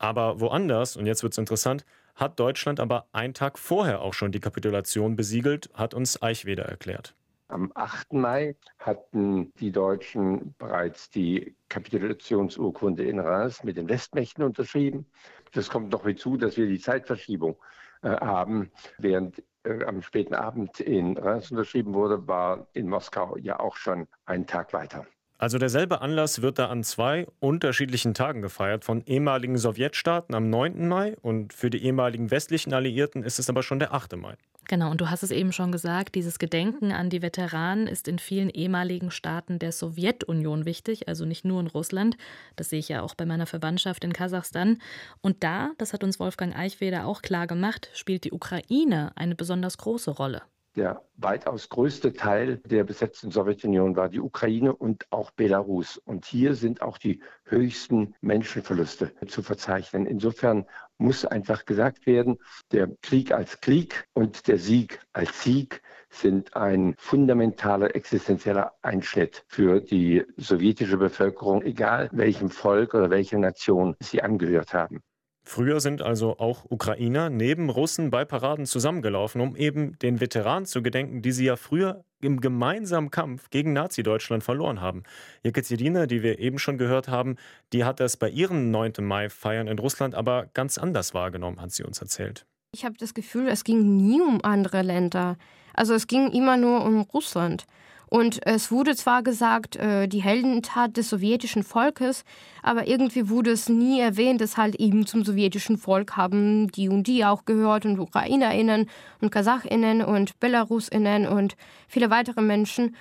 Aber 0.05 0.39
woanders, 0.39 0.97
und 0.97 1.07
jetzt 1.07 1.23
wird 1.23 1.33
es 1.33 1.39
interessant, 1.39 1.83
hat 2.13 2.39
Deutschland 2.39 2.79
aber 2.79 3.07
einen 3.11 3.33
Tag 3.33 3.57
vorher 3.57 4.03
auch 4.03 4.13
schon 4.13 4.31
die 4.31 4.39
Kapitulation 4.39 5.15
besiegelt, 5.15 5.71
hat 5.73 5.95
uns 5.95 6.21
Eichweder 6.21 6.65
erklärt. 6.65 7.15
Am 7.47 7.71
8. 7.73 8.13
Mai 8.13 8.55
hatten 8.77 9.51
die 9.55 9.71
Deutschen 9.71 10.53
bereits 10.59 11.09
die 11.09 11.55
Kapitulationsurkunde 11.69 13.03
in 13.03 13.19
Reims 13.19 13.63
mit 13.63 13.77
den 13.77 13.89
Westmächten 13.89 14.43
unterschrieben. 14.43 15.07
Das 15.53 15.71
kommt 15.71 15.91
noch 15.91 16.05
hinzu, 16.05 16.37
dass 16.37 16.55
wir 16.55 16.67
die 16.67 16.79
Zeitverschiebung 16.79 17.57
äh, 18.03 18.09
haben. 18.09 18.69
Während 18.99 19.41
äh, 19.63 19.85
am 19.85 20.03
späten 20.03 20.35
Abend 20.35 20.79
in 20.81 21.17
Reims 21.17 21.49
unterschrieben 21.49 21.95
wurde, 21.95 22.27
war 22.27 22.67
in 22.73 22.87
Moskau 22.87 23.37
ja 23.37 23.59
auch 23.59 23.75
schon 23.75 24.07
einen 24.27 24.45
Tag 24.45 24.71
weiter. 24.71 25.07
Also 25.37 25.57
derselbe 25.57 26.01
Anlass 26.01 26.41
wird 26.41 26.59
da 26.59 26.67
an 26.67 26.83
zwei 26.83 27.27
unterschiedlichen 27.39 28.13
Tagen 28.13 28.41
gefeiert, 28.41 28.85
von 28.85 29.03
ehemaligen 29.05 29.57
Sowjetstaaten 29.57 30.33
am 30.33 30.49
9. 30.49 30.87
Mai 30.87 31.17
und 31.21 31.51
für 31.51 31.69
die 31.69 31.83
ehemaligen 31.83 32.31
westlichen 32.31 32.73
Alliierten 32.73 33.21
ist 33.21 33.39
es 33.39 33.49
aber 33.49 33.61
schon 33.61 33.79
der 33.79 33.93
8. 33.93 34.15
Mai. 34.15 34.35
Genau, 34.67 34.89
und 34.89 34.99
du 34.99 35.09
hast 35.11 35.21
es 35.21 35.29
eben 35.29 35.51
schon 35.51 35.71
gesagt, 35.71 36.15
dieses 36.15 36.39
Gedenken 36.39 36.91
an 36.91 37.09
die 37.09 37.21
Veteranen 37.21 37.85
ist 37.85 38.07
in 38.07 38.17
vielen 38.17 38.49
ehemaligen 38.49 39.11
Staaten 39.11 39.59
der 39.59 39.71
Sowjetunion 39.71 40.65
wichtig, 40.65 41.07
also 41.07 41.25
nicht 41.25 41.45
nur 41.45 41.59
in 41.59 41.67
Russland. 41.67 42.17
Das 42.55 42.69
sehe 42.69 42.79
ich 42.79 42.89
ja 42.89 43.03
auch 43.03 43.13
bei 43.13 43.25
meiner 43.25 43.45
Verwandtschaft 43.45 44.03
in 44.03 44.13
Kasachstan. 44.13 44.79
Und 45.21 45.43
da, 45.43 45.71
das 45.77 45.93
hat 45.93 46.03
uns 46.03 46.19
Wolfgang 46.19 46.57
Eichweder 46.57 47.05
auch 47.05 47.21
klar 47.21 47.45
gemacht, 47.45 47.89
spielt 47.93 48.23
die 48.23 48.31
Ukraine 48.31 49.11
eine 49.15 49.35
besonders 49.35 49.77
große 49.77 50.11
Rolle. 50.11 50.41
Der 50.75 51.03
weitaus 51.15 51.69
größte 51.69 52.11
Teil 52.11 52.57
der 52.65 52.83
besetzten 52.83 53.31
Sowjetunion 53.31 53.95
war 53.95 54.09
die 54.09 54.19
Ukraine 54.19 54.75
und 54.75 55.05
auch 55.09 55.31
Belarus. 55.31 55.97
Und 55.97 56.25
hier 56.25 56.53
sind 56.53 56.81
auch 56.81 56.97
die 56.97 57.21
höchsten 57.45 58.13
Menschenverluste 58.19 59.13
zu 59.25 59.41
verzeichnen. 59.41 60.05
Insofern 60.05 60.65
muss 60.97 61.23
einfach 61.23 61.63
gesagt 61.63 62.05
werden, 62.05 62.39
der 62.73 62.89
Krieg 63.01 63.31
als 63.31 63.61
Krieg 63.61 64.05
und 64.13 64.49
der 64.49 64.57
Sieg 64.57 64.99
als 65.13 65.43
Sieg 65.43 65.81
sind 66.09 66.57
ein 66.57 66.95
fundamentaler 66.97 67.95
existenzieller 67.95 68.73
Einschnitt 68.81 69.45
für 69.47 69.79
die 69.79 70.25
sowjetische 70.35 70.97
Bevölkerung, 70.97 71.61
egal 71.61 72.09
welchem 72.11 72.49
Volk 72.49 72.93
oder 72.93 73.09
welcher 73.09 73.37
Nation 73.37 73.95
sie 74.01 74.21
angehört 74.21 74.73
haben. 74.73 75.01
Früher 75.47 75.79
sind 75.79 76.01
also 76.01 76.39
auch 76.39 76.65
Ukrainer 76.69 77.29
neben 77.29 77.69
Russen 77.69 78.09
bei 78.09 78.25
Paraden 78.25 78.65
zusammengelaufen, 78.65 79.41
um 79.41 79.55
eben 79.55 79.97
den 79.99 80.19
Veteranen 80.19 80.65
zu 80.65 80.81
gedenken, 80.81 81.21
die 81.21 81.31
sie 81.31 81.45
ja 81.45 81.55
früher 81.55 82.03
im 82.19 82.41
gemeinsamen 82.41 83.11
Kampf 83.11 83.51
gegen 83.51 83.71
Nazi-Deutschland 83.71 84.43
verloren 84.43 84.81
haben. 84.81 85.03
Jekaterina, 85.43 86.07
die 86.07 86.23
wir 86.23 86.39
eben 86.39 86.57
schon 86.57 86.79
gehört 86.79 87.09
haben, 87.09 87.35
die 87.73 87.83
hat 87.83 87.99
das 87.99 88.17
bei 88.17 88.27
ihren 88.27 88.71
9. 88.71 88.93
Mai-Feiern 89.01 89.67
in 89.67 89.77
Russland 89.77 90.15
aber 90.15 90.47
ganz 90.55 90.79
anders 90.79 91.13
wahrgenommen, 91.13 91.61
hat 91.61 91.71
sie 91.71 91.83
uns 91.83 92.01
erzählt. 92.01 92.47
Ich 92.73 92.83
habe 92.83 92.95
das 92.97 93.13
Gefühl, 93.13 93.47
es 93.47 93.63
ging 93.63 93.95
nie 93.97 94.21
um 94.21 94.43
andere 94.43 94.81
Länder. 94.81 95.37
Also 95.75 95.93
es 95.93 96.07
ging 96.07 96.31
immer 96.31 96.57
nur 96.57 96.83
um 96.83 97.01
Russland. 97.01 97.67
Und 98.07 98.45
es 98.45 98.71
wurde 98.71 98.95
zwar 98.95 99.23
gesagt, 99.23 99.75
äh, 99.77 100.07
die 100.07 100.21
Heldentat 100.21 100.97
des 100.97 101.09
sowjetischen 101.09 101.63
Volkes, 101.63 102.23
aber 102.61 102.87
irgendwie 102.87 103.29
wurde 103.29 103.51
es 103.51 103.67
nie 103.67 103.99
erwähnt, 103.99 104.41
dass 104.41 104.57
halt 104.57 104.75
eben 104.75 105.05
zum 105.05 105.23
sowjetischen 105.23 105.77
Volk 105.77 106.15
haben 106.15 106.71
die 106.71 106.89
und 106.89 107.07
die 107.07 107.25
auch 107.25 107.45
gehört 107.45 107.85
und 107.85 107.99
UkrainerInnen 107.99 108.89
und 109.21 109.31
KasachInnen 109.31 110.03
und 110.03 110.39
BelarusInnen 110.39 111.27
und 111.27 111.55
viele 111.87 112.09
weitere 112.09 112.41
Menschen. 112.41 112.95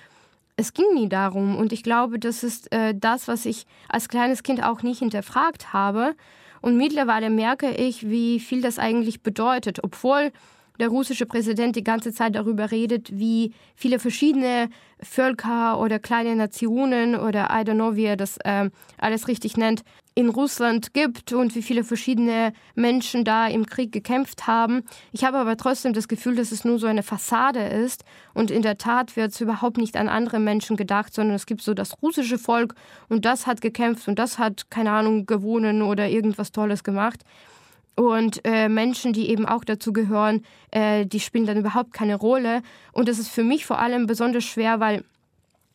Es 0.57 0.73
ging 0.73 0.85
nie 0.93 1.09
darum 1.09 1.57
und 1.57 1.73
ich 1.73 1.83
glaube, 1.83 2.17
das 2.17 2.43
ist 2.43 2.71
äh, 2.71 2.95
das, 2.95 3.27
was 3.27 3.45
ich 3.45 3.65
als 3.89 4.07
kleines 4.07 4.41
Kind 4.41 4.63
auch 4.63 4.83
nicht 4.83 4.99
hinterfragt 4.99 5.73
habe. 5.73 6.15
Und 6.61 6.77
mittlerweile 6.77 7.29
merke 7.29 7.69
ich, 7.71 8.09
wie 8.09 8.39
viel 8.39 8.61
das 8.61 8.79
eigentlich 8.79 9.21
bedeutet, 9.21 9.83
obwohl 9.83 10.31
der 10.79 10.89
russische 10.89 11.25
Präsident 11.25 11.75
die 11.75 11.83
ganze 11.83 12.13
Zeit 12.13 12.35
darüber 12.35 12.71
redet, 12.71 13.17
wie 13.17 13.53
viele 13.75 13.99
verschiedene 13.99 14.69
Völker 15.01 15.79
oder 15.79 15.99
kleine 15.99 16.35
Nationen 16.35 17.15
oder 17.15 17.49
I 17.51 17.63
don't 17.63 17.75
know, 17.75 17.95
wie 17.95 18.05
er 18.05 18.17
das 18.17 18.37
äh, 18.43 18.69
alles 18.97 19.27
richtig 19.27 19.57
nennt, 19.57 19.83
in 20.17 20.29
Russland 20.29 20.93
gibt 20.93 21.33
und 21.33 21.55
wie 21.55 21.61
viele 21.61 21.83
verschiedene 21.83 22.53
Menschen 22.73 23.25
da 23.25 23.47
im 23.47 23.65
Krieg 23.65 23.91
gekämpft 23.91 24.47
haben. 24.47 24.83
Ich 25.11 25.25
habe 25.25 25.37
aber 25.37 25.57
trotzdem 25.57 25.91
das 25.91 26.07
Gefühl, 26.07 26.37
dass 26.37 26.53
es 26.53 26.63
nur 26.63 26.79
so 26.79 26.87
eine 26.87 27.03
Fassade 27.03 27.59
ist 27.59 28.05
und 28.33 28.49
in 28.49 28.61
der 28.61 28.77
Tat 28.77 29.17
wird 29.17 29.33
es 29.33 29.41
überhaupt 29.41 29.77
nicht 29.77 29.97
an 29.97 30.07
andere 30.07 30.39
Menschen 30.39 30.77
gedacht, 30.77 31.13
sondern 31.13 31.35
es 31.35 31.45
gibt 31.45 31.61
so 31.61 31.73
das 31.73 32.01
russische 32.01 32.37
Volk 32.37 32.75
und 33.09 33.25
das 33.25 33.45
hat 33.45 33.59
gekämpft 33.59 34.07
und 34.07 34.17
das 34.17 34.39
hat, 34.39 34.71
keine 34.71 34.91
Ahnung, 34.91 35.25
gewonnen 35.25 35.81
oder 35.81 36.07
irgendwas 36.07 36.53
Tolles 36.53 36.85
gemacht. 36.85 37.25
Und 37.95 38.41
äh, 38.43 38.67
Menschen, 38.67 39.13
die 39.13 39.29
eben 39.29 39.45
auch 39.45 39.63
dazu 39.63 39.93
gehören, 39.93 40.43
äh, 40.71 41.05
die 41.05 41.21
spielen 41.21 41.45
dann 41.45 41.57
überhaupt 41.57 41.93
keine 41.93 42.15
Rolle. 42.15 42.61
Und 42.91 43.07
das 43.07 43.19
ist 43.19 43.29
für 43.29 43.43
mich 43.43 43.65
vor 43.65 43.79
allem 43.79 44.05
besonders 44.05 44.43
schwer, 44.43 44.79
weil 44.79 45.05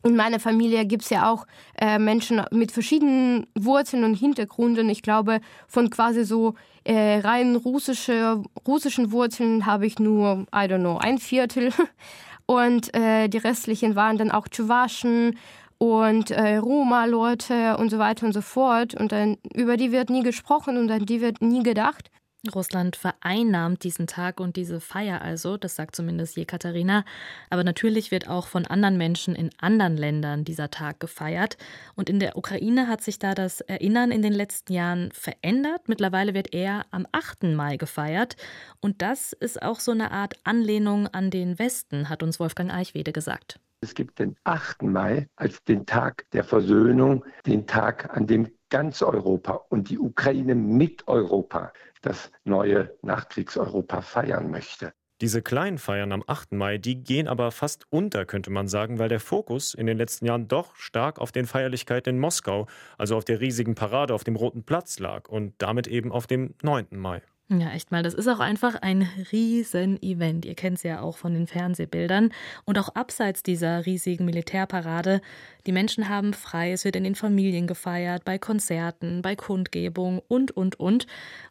in 0.03 0.15
meiner 0.15 0.39
Familie 0.39 0.85
gibt 0.85 1.03
es 1.03 1.09
ja 1.09 1.31
auch 1.31 1.45
äh, 1.79 1.99
Menschen 1.99 2.41
mit 2.51 2.71
verschiedenen 2.71 3.47
Wurzeln 3.55 4.03
und 4.03 4.15
Hintergründen. 4.15 4.89
Ich 4.89 5.01
glaube, 5.01 5.41
von 5.67 5.89
quasi 5.89 6.23
so 6.23 6.55
äh, 6.83 7.19
rein 7.19 7.55
russische, 7.55 8.41
russischen 8.67 9.11
Wurzeln 9.11 9.65
habe 9.65 9.85
ich 9.85 9.99
nur, 9.99 10.45
I 10.53 10.65
don't 10.65 10.79
know, 10.79 10.97
ein 10.97 11.17
Viertel. 11.17 11.71
Und 12.47 12.93
äh, 12.93 13.29
die 13.29 13.37
restlichen 13.37 13.95
waren 13.95 14.17
dann 14.17 14.29
auch 14.29 14.47
Tschuwaschen 14.47 15.37
und 15.81 16.29
äh, 16.29 16.57
Roma-Leute 16.57 17.75
und 17.77 17.89
so 17.89 17.97
weiter 17.97 18.27
und 18.27 18.33
so 18.33 18.41
fort. 18.41 18.93
Und 18.93 19.11
dann 19.11 19.37
über 19.55 19.77
die 19.77 19.91
wird 19.91 20.11
nie 20.11 20.21
gesprochen 20.21 20.77
und 20.77 20.91
an 20.91 21.07
die 21.07 21.21
wird 21.21 21.41
nie 21.41 21.63
gedacht. 21.63 22.11
Russland 22.53 22.95
vereinnahmt 22.95 23.83
diesen 23.83 24.05
Tag 24.05 24.39
und 24.39 24.57
diese 24.57 24.79
Feier 24.79 25.23
also, 25.23 25.57
das 25.57 25.75
sagt 25.75 25.95
zumindest 25.95 26.37
Jekaterina. 26.37 27.03
Aber 27.49 27.63
natürlich 27.63 28.11
wird 28.11 28.27
auch 28.29 28.45
von 28.45 28.67
anderen 28.67 28.99
Menschen 28.99 29.33
in 29.33 29.49
anderen 29.59 29.97
Ländern 29.97 30.43
dieser 30.43 30.69
Tag 30.69 30.99
gefeiert. 30.99 31.57
Und 31.95 32.11
in 32.11 32.19
der 32.19 32.37
Ukraine 32.37 32.87
hat 32.87 33.01
sich 33.01 33.17
da 33.17 33.33
das 33.33 33.61
Erinnern 33.61 34.11
in 34.11 34.21
den 34.21 34.33
letzten 34.33 34.73
Jahren 34.73 35.11
verändert. 35.13 35.87
Mittlerweile 35.87 36.35
wird 36.35 36.53
er 36.53 36.85
am 36.91 37.07
8. 37.11 37.55
Mai 37.55 37.77
gefeiert. 37.77 38.35
Und 38.81 39.01
das 39.01 39.33
ist 39.33 39.63
auch 39.63 39.79
so 39.79 39.93
eine 39.93 40.11
Art 40.11 40.35
Anlehnung 40.43 41.07
an 41.07 41.31
den 41.31 41.57
Westen, 41.57 42.07
hat 42.07 42.21
uns 42.21 42.39
Wolfgang 42.39 42.71
Eichwede 42.71 43.13
gesagt. 43.13 43.59
Es 43.83 43.95
gibt 43.95 44.19
den 44.19 44.35
8. 44.43 44.83
Mai 44.83 45.27
als 45.35 45.63
den 45.63 45.87
Tag 45.87 46.25
der 46.33 46.43
Versöhnung, 46.43 47.25
den 47.47 47.65
Tag, 47.65 48.15
an 48.15 48.27
dem 48.27 48.47
ganz 48.69 49.01
Europa 49.01 49.65
und 49.69 49.89
die 49.89 49.97
Ukraine 49.97 50.53
mit 50.53 51.07
Europa 51.07 51.73
das 52.01 52.31
neue 52.43 52.95
Nachkriegseuropa 53.01 54.01
feiern 54.01 54.51
möchte. 54.51 54.93
Diese 55.19 55.41
kleinen 55.41 55.79
Feiern 55.79 56.11
am 56.11 56.23
8. 56.25 56.53
Mai, 56.53 56.77
die 56.77 57.03
gehen 57.03 57.27
aber 57.27 57.51
fast 57.51 57.85
unter, 57.89 58.25
könnte 58.25 58.51
man 58.51 58.67
sagen, 58.67 58.99
weil 58.99 59.09
der 59.09 59.19
Fokus 59.19 59.73
in 59.73 59.85
den 59.85 59.97
letzten 59.97 60.25
Jahren 60.25 60.47
doch 60.47 60.75
stark 60.75 61.19
auf 61.19 61.31
den 61.31 61.45
Feierlichkeiten 61.45 62.15
in 62.15 62.19
Moskau, 62.19 62.67
also 62.97 63.17
auf 63.17 63.25
der 63.25 63.39
riesigen 63.39 63.75
Parade 63.75 64.13
auf 64.15 64.23
dem 64.23 64.35
Roten 64.35 64.63
Platz 64.63 64.99
lag 64.99 65.27
und 65.27 65.53
damit 65.59 65.87
eben 65.87 66.11
auf 66.11 66.25
dem 66.27 66.55
9. 66.63 66.87
Mai. 66.91 67.21
Ja, 67.59 67.69
echt 67.71 67.91
mal. 67.91 68.01
Das 68.01 68.13
ist 68.13 68.29
auch 68.29 68.39
einfach 68.39 68.75
ein 68.75 69.09
Riesen-Event. 69.33 70.45
Ihr 70.45 70.55
kennt 70.55 70.77
es 70.77 70.83
ja 70.83 71.01
auch 71.01 71.17
von 71.17 71.33
den 71.33 71.47
Fernsehbildern. 71.47 72.31
Und 72.63 72.79
auch 72.79 72.95
abseits 72.95 73.43
dieser 73.43 73.85
riesigen 73.85 74.23
Militärparade. 74.23 75.19
Die 75.65 75.73
Menschen 75.73 76.07
haben 76.07 76.33
frei. 76.33 76.71
Es 76.71 76.85
wird 76.85 76.95
in 76.95 77.03
den 77.03 77.15
Familien 77.15 77.67
gefeiert, 77.67 78.23
bei 78.23 78.37
Konzerten, 78.37 79.21
bei 79.21 79.35
Kundgebung 79.35 80.21
und, 80.29 80.51
und, 80.51 80.79
und. 80.79 81.07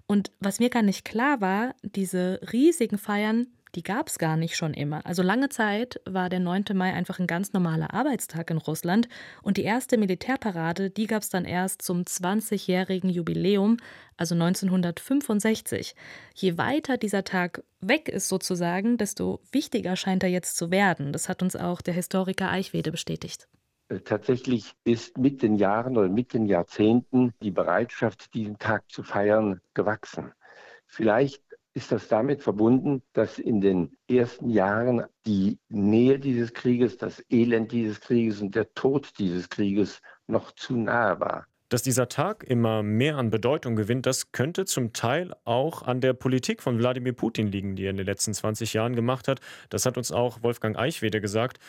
Und 0.07 0.31
was 0.41 0.59
mir 0.59 0.71
gar 0.71 0.83
nicht 0.83 1.05
klar 1.05 1.43
war, 1.43 1.75
diese 1.83 2.41
riesigen 2.51 2.97
Feiern, 2.97 3.49
die 3.75 3.83
gab 3.83 4.09
es 4.09 4.19
gar 4.19 4.37
nicht 4.37 4.57
schon 4.57 4.75
immer. 4.75 5.05
Also 5.07 5.23
lange 5.23 5.49
Zeit 5.49 6.01
war 6.05 6.29
der 6.29 6.41
9. 6.41 6.65
Mai 6.75 6.93
einfach 6.93 7.19
ein 7.19 7.27
ganz 7.27 7.53
normaler 7.53 7.95
Arbeitstag 7.95 8.51
in 8.51 8.59
Russland 8.59 9.09
und 9.43 9.57
die 9.57 9.63
erste 9.63 9.99
Militärparade, 9.99 10.91
die 10.91 11.07
gab 11.07 11.23
es 11.23 11.29
dann 11.29 11.45
erst 11.45 11.83
zum 11.83 12.03
20-jährigen 12.03 13.11
Jubiläum, 13.11 13.77
also 14.17 14.35
1965. 14.35 15.95
Je 16.35 16.59
weiter 16.59 16.97
dieser 16.97 17.25
Tag 17.25 17.63
weg 17.81 18.09
ist 18.09 18.29
sozusagen, 18.29 18.99
desto 18.99 19.41
wichtiger 19.53 19.97
scheint 19.97 20.23
er 20.23 20.31
jetzt 20.31 20.57
zu 20.57 20.71
werden. 20.71 21.13
Das 21.13 21.29
hat 21.29 21.43
uns 21.43 21.57
auch 21.57 21.81
der 21.81 21.95
Historiker 21.95 22.51
Eichwede 22.51 22.91
bestätigt. 22.91 23.49
Äh, 23.91 24.01
tatsächlich 24.01 24.75
ist 24.85 25.19
mit 25.19 25.43
den 25.43 25.57
Jahren 25.57 25.97
oder 25.97 26.09
mit 26.09 26.33
den 26.33 26.47
Jahrzehnten 26.47 27.33
die 27.43 27.51
Bereitschaft, 27.51 28.33
diesen 28.35 28.59
Tag 28.59 28.91
zu 28.91 29.03
feiern, 29.03 29.61
gewachsen. 29.75 30.33
Vielleicht 30.87 31.43
ist 31.81 31.93
das 31.93 32.09
damit 32.09 32.43
verbunden, 32.43 33.03
dass 33.15 33.39
in 33.39 33.63
den 33.63 33.97
ersten 34.07 34.51
Jahren 34.51 35.05
die 35.27 35.59
Nähe 35.71 36.19
dieses 36.19 36.53
Krieges, 36.53 36.99
das 36.99 37.25
Elend 37.31 37.73
dieses 37.73 38.01
Krieges 38.01 38.43
und 38.43 38.55
der 38.55 38.75
Tod 38.75 39.19
dieses 39.19 39.49
Krieges 39.49 40.03
noch 40.27 40.53
zu 40.53 40.77
nahe 40.77 41.19
war. 41.21 41.47
Dass 41.71 41.83
dieser 41.83 42.09
Tag 42.09 42.45
immer 42.45 42.83
mehr 42.83 43.17
an 43.17 43.31
Bedeutung 43.31 43.77
gewinnt, 43.77 44.05
das 44.05 44.33
könnte 44.33 44.67
zum 44.67 44.93
Teil 44.93 45.35
auch 45.45 45.83
an 45.83 46.03
der 46.03 46.13
Politik 46.13 46.63
von 46.63 46.79
Wladimir 46.79 47.15
Putin 47.15 47.47
liegen, 47.47 47.77
die 47.77 47.85
er 47.85 47.91
in 47.91 47.97
den 47.97 48.07
letzten 48.07 48.35
20 48.35 48.75
Jahren 48.75 48.95
gemacht 48.95 49.27
hat. 49.27 49.41
Das 49.71 49.87
hat 49.87 49.97
uns 49.97 50.13
auch 50.13 50.43
Wolfgang 50.43 50.79
Eichwede 50.79 51.23
gesagt. 51.23 51.61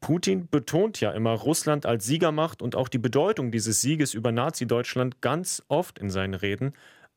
Putin 0.00 0.48
betont 0.50 1.00
ja 1.00 1.12
immer 1.12 1.30
Russland 1.32 1.86
als 1.86 2.04
Siegermacht 2.04 2.60
und 2.60 2.76
auch 2.76 2.88
die 2.88 2.98
Bedeutung 2.98 3.50
dieses 3.50 3.80
Sieges 3.80 4.12
über 4.12 4.32
Nazi-Deutschland 4.32 5.22
ganz 5.22 5.62
oft 5.68 5.98
in 5.98 6.10
seinen 6.10 6.34
Reden. 6.34 6.74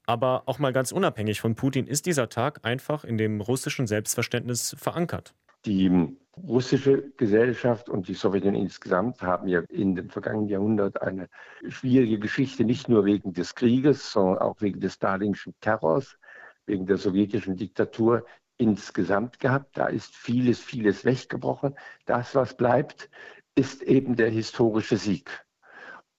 Aber 0.10 0.42
auch 0.48 0.58
mal 0.58 0.74
ganz 0.74 0.92
unabhängig 0.92 1.40
von 1.40 1.54
Putin 1.54 1.86
ist 1.86 2.08
dieser 2.08 2.30
Tag 2.30 2.62
einfach 2.64 3.04
in 3.04 3.20
dem 3.20 3.42
russischen 3.42 3.86
Selbstverständnis 3.86 4.76
verankert. 4.76 5.36
Die 5.66 6.18
russische 6.36 7.12
Gesellschaft 7.18 7.90
und 7.90 8.08
die 8.08 8.16
Sowjetunion 8.16 8.64
insgesamt 8.64 9.22
haben 9.22 9.48
ja 9.48 9.62
in 9.70 9.94
dem 9.94 10.10
vergangenen 10.10 10.48
Jahrhundert 10.48 11.00
eine 11.04 11.30
schwierige 11.68 12.18
Geschichte, 12.18 12.66
nicht 12.66 12.90
nur 12.90 13.06
wegen 13.06 13.34
des 13.34 13.54
Krieges, 13.54 14.12
sondern 14.12 14.40
auch 14.40 14.60
wegen 14.62 14.80
des 14.80 14.96
stalinischen 14.96 15.54
Terrors, 15.62 16.18
wegen 16.66 16.88
der 16.88 16.98
sowjetischen 16.98 17.56
Diktatur 17.56 18.26
insgesamt 18.58 19.40
gehabt. 19.40 19.78
Da 19.78 19.90
ist 19.90 20.16
vieles, 20.16 20.60
vieles 20.60 21.06
weggebrochen. 21.06 21.76
Das, 22.08 22.34
was 22.34 22.58
bleibt, 22.58 23.12
ist 23.54 23.84
eben 23.84 24.16
der 24.16 24.32
historische 24.32 24.98
Sieg. 24.98 25.46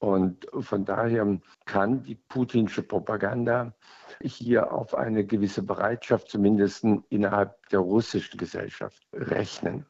Und 0.00 0.46
von 0.60 0.84
daher 0.86 1.38
kann 1.66 2.02
die 2.02 2.14
putinsche 2.14 2.82
Propaganda 2.82 3.74
hier 4.22 4.72
auf 4.72 4.94
eine 4.94 5.24
gewisse 5.24 5.62
Bereitschaft, 5.62 6.30
zumindest 6.30 6.84
innerhalb 7.10 7.68
der 7.68 7.80
russischen 7.80 8.38
Gesellschaft, 8.38 9.06
rechnen. 9.12 9.84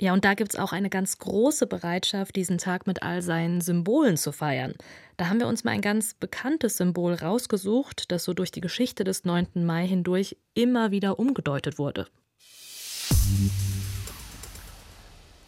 Ja, 0.00 0.12
und 0.12 0.24
da 0.24 0.34
gibt 0.34 0.52
es 0.52 0.58
auch 0.58 0.72
eine 0.72 0.90
ganz 0.90 1.18
große 1.18 1.68
Bereitschaft, 1.68 2.34
diesen 2.34 2.58
Tag 2.58 2.88
mit 2.88 3.04
all 3.04 3.22
seinen 3.22 3.60
Symbolen 3.60 4.16
zu 4.16 4.32
feiern. 4.32 4.74
Da 5.16 5.28
haben 5.28 5.38
wir 5.38 5.46
uns 5.46 5.62
mal 5.62 5.70
ein 5.70 5.80
ganz 5.80 6.14
bekanntes 6.14 6.76
Symbol 6.76 7.14
rausgesucht, 7.14 8.10
das 8.10 8.24
so 8.24 8.34
durch 8.34 8.50
die 8.50 8.60
Geschichte 8.60 9.04
des 9.04 9.24
9. 9.24 9.64
Mai 9.64 9.86
hindurch 9.86 10.36
immer 10.54 10.90
wieder 10.90 11.20
umgedeutet 11.20 11.78
wurde. 11.78 12.08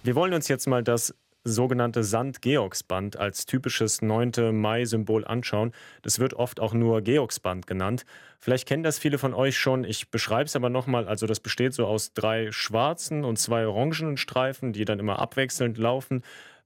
Wir 0.04 0.14
wollen 0.14 0.34
uns 0.34 0.46
jetzt 0.46 0.68
mal 0.68 0.84
das 0.84 1.14
sogenannte 1.44 2.02
Sand-Georgsband 2.02 3.18
als 3.18 3.46
typisches 3.46 4.02
9. 4.02 4.52
Mai-Symbol 4.52 5.24
anschauen. 5.24 5.72
Das 6.02 6.18
wird 6.18 6.34
oft 6.34 6.58
auch 6.58 6.72
nur 6.72 7.02
Georgsband 7.02 7.66
genannt. 7.66 8.04
Vielleicht 8.40 8.66
kennen 8.66 8.82
das 8.82 8.98
viele 8.98 9.18
von 9.18 9.34
euch 9.34 9.58
schon. 9.58 9.84
Ich 9.84 10.10
beschreibe 10.10 10.44
es 10.44 10.56
aber 10.56 10.70
nochmal. 10.70 11.06
Also 11.06 11.26
das 11.26 11.40
besteht 11.40 11.74
so 11.74 11.86
aus 11.86 12.14
drei 12.14 12.50
schwarzen 12.50 13.24
und 13.24 13.38
zwei 13.38 13.66
orangenen 13.66 14.16
Streifen, 14.16 14.72
die 14.72 14.84
dann 14.84 14.98
immer 14.98 15.18
abwechselnd 15.18 15.78
laufen. 15.78 16.22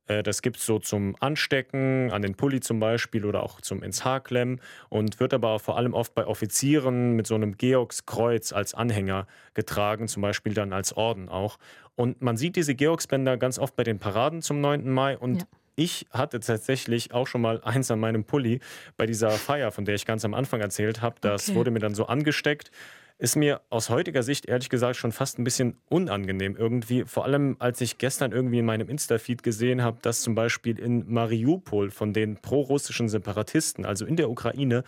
Äh, 0.09 0.23
das 0.23 0.42
gibt 0.42 0.57
es 0.57 0.66
so 0.66 0.79
zum 0.79 1.14
Anstecken, 1.21 2.11
an 2.11 2.23
den 2.23 2.35
Pulli 2.35 2.61
zum 2.61 2.81
Beispiel 2.81 3.25
oder 3.25 3.42
auch 3.42 3.61
zum 3.61 3.83
ins 3.83 4.05
Haar 4.05 4.21
klemmen 4.21 4.61
und 4.88 5.21
wird 5.21 5.33
aber 5.33 5.59
vor 5.61 5.77
allem 5.77 5.94
oft 5.94 6.14
bei 6.14 6.27
Offizieren 6.27 7.12
mit 7.12 7.27
so 7.27 7.37
einem 7.37 7.57
Georgskreuz 7.57 8.53
als 8.53 8.75
Anhänger 8.75 9.27
getragen, 9.55 10.09
zum 10.09 10.23
Beispiel 10.23 10.55
dann 10.55 10.73
als 10.73 10.92
Orden 10.94 11.29
auch. 11.29 11.59
Und 11.94 12.23
man 12.23 12.37
sieht 12.37 12.57
diese 12.57 12.75
Georgsbänder 12.75 13.37
ganz 13.37 13.59
oft 13.59 13.77
bei 13.77 13.85
den 13.85 13.99
Paraden 13.99 14.42
zum 14.42 14.61
9. 14.61 14.90
Mai 14.90 15.16
und 15.16 15.42
ja. 15.42 15.49
Ich 15.81 16.07
hatte 16.11 16.40
tatsächlich 16.40 17.14
auch 17.14 17.29
schon 17.29 17.40
mal 17.40 17.61
eins 17.64 17.88
an 17.92 18.01
meinem 18.01 18.25
Pulli 18.25 18.59
bei 18.97 19.07
dieser 19.07 19.31
Feier, 19.31 19.71
von 19.71 19.85
der 19.85 19.94
ich 19.94 20.07
ganz 20.07 20.25
am 20.25 20.35
Anfang 20.35 20.61
erzählt 20.61 21.03
habe. 21.03 21.14
Das 21.21 21.49
okay. 21.49 21.57
wurde 21.57 21.71
mir 21.71 21.79
dann 21.79 21.94
so 21.94 22.07
angesteckt 22.07 22.73
ist 23.18 23.35
mir 23.35 23.61
aus 23.68 23.90
heutiger 23.90 24.22
Sicht 24.22 24.46
ehrlich 24.46 24.68
gesagt 24.68 24.96
schon 24.96 25.11
fast 25.12 25.38
ein 25.38 25.44
bisschen 25.44 25.76
unangenehm 25.88 26.57
irgendwie. 26.57 27.04
Vor 27.04 27.24
allem, 27.24 27.57
als 27.59 27.81
ich 27.81 27.98
gestern 27.98 28.31
irgendwie 28.33 28.61
in 28.61 28.64
meinem 28.64 28.88
Insta-Feed 28.88 29.42
gesehen 29.42 29.83
habe, 29.83 29.98
dass 30.02 30.22
zum 30.22 30.37
Beispiel 30.37 30.78
in 30.78 31.12
Mariupol 31.12 31.90
von 31.90 32.12
den 32.12 32.37
prorussischen 32.37 33.09
Separatisten, 33.09 33.85
also 33.85 34.07
in 34.07 34.16
der 34.16 34.31
Ukraine, 34.31 34.85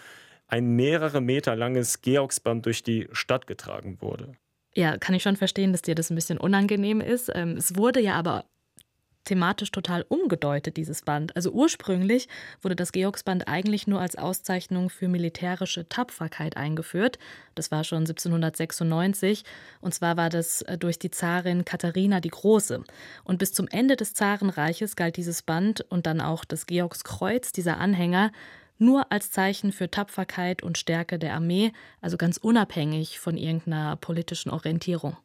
ein 0.47 0.77
mehrere 0.77 1.21
Meter 1.21 1.57
langes 1.57 2.03
Georgsband 2.03 2.67
durch 2.67 2.83
die 2.83 3.09
Stadt 3.13 3.47
getragen 3.47 3.99
wurde. 4.01 4.33
Ja, 4.75 4.97
kann 4.99 5.15
ich 5.15 5.23
schon 5.23 5.37
verstehen, 5.37 5.73
dass 5.73 5.83
dir 5.83 5.97
das 5.97 6.11
ein 6.11 6.15
bisschen 6.15 6.39
unangenehm 6.39 7.01
ist. 7.01 7.31
Ähm, 7.35 7.57
es 7.57 7.77
wurde 7.77 8.01
ja 8.01 8.15
aber 8.15 8.45
thematisch 9.25 9.71
total 9.71 10.05
umgedeutet, 10.09 10.77
dieses 10.77 11.03
Band. 11.03 11.37
Also 11.37 11.51
ursprünglich 11.51 12.29
wurde 12.63 12.77
das 12.77 12.93
Georgsband 12.93 13.49
eigentlich 13.49 13.87
nur 13.87 14.01
als 14.01 14.17
Auszeichnung 14.17 14.91
für 14.91 15.09
militärische 15.09 15.89
Tapferkeit 15.89 16.57
eingeführt. 16.57 17.19
Das 17.55 17.71
war 17.71 17.85
schon 17.85 18.01
1796. 18.01 19.45
Und 19.81 19.95
zwar 19.95 20.17
war 20.17 20.31
das 20.31 20.63
äh, 20.63 20.79
durch 20.79 20.99
die 20.99 21.11
Zarin 21.11 21.65
Katharina 21.65 22.21
die 22.21 22.31
Große. 22.31 22.83
Und 23.25 23.39
bis 23.39 23.53
zum 23.53 23.69
Ende 23.69 23.97
des 23.97 24.15
Zarenreiches 24.15 24.97
galt 24.97 25.17
dieses 25.17 25.43
Band 25.43 25.83
und 25.91 26.07
dann 26.07 26.21
auch 26.21 26.45
das 26.45 26.67
Georgskreuz, 26.67 27.53
dieser 27.53 27.79
Anhänger, 27.79 28.33
nur 28.79 29.13
als 29.13 29.31
Zeichen 29.31 29.73
für 29.73 29.91
Tapferkeit 29.91 30.63
und 30.63 30.79
Stärke 30.79 31.19
der 31.19 31.35
Armee, 31.35 31.73
also 32.01 32.17
ganz 32.17 32.39
unabhängig 32.39 33.21
von 33.21 33.37
irgendeiner 33.37 33.97
politischen 33.97 34.51
Orientierung. 34.51 35.17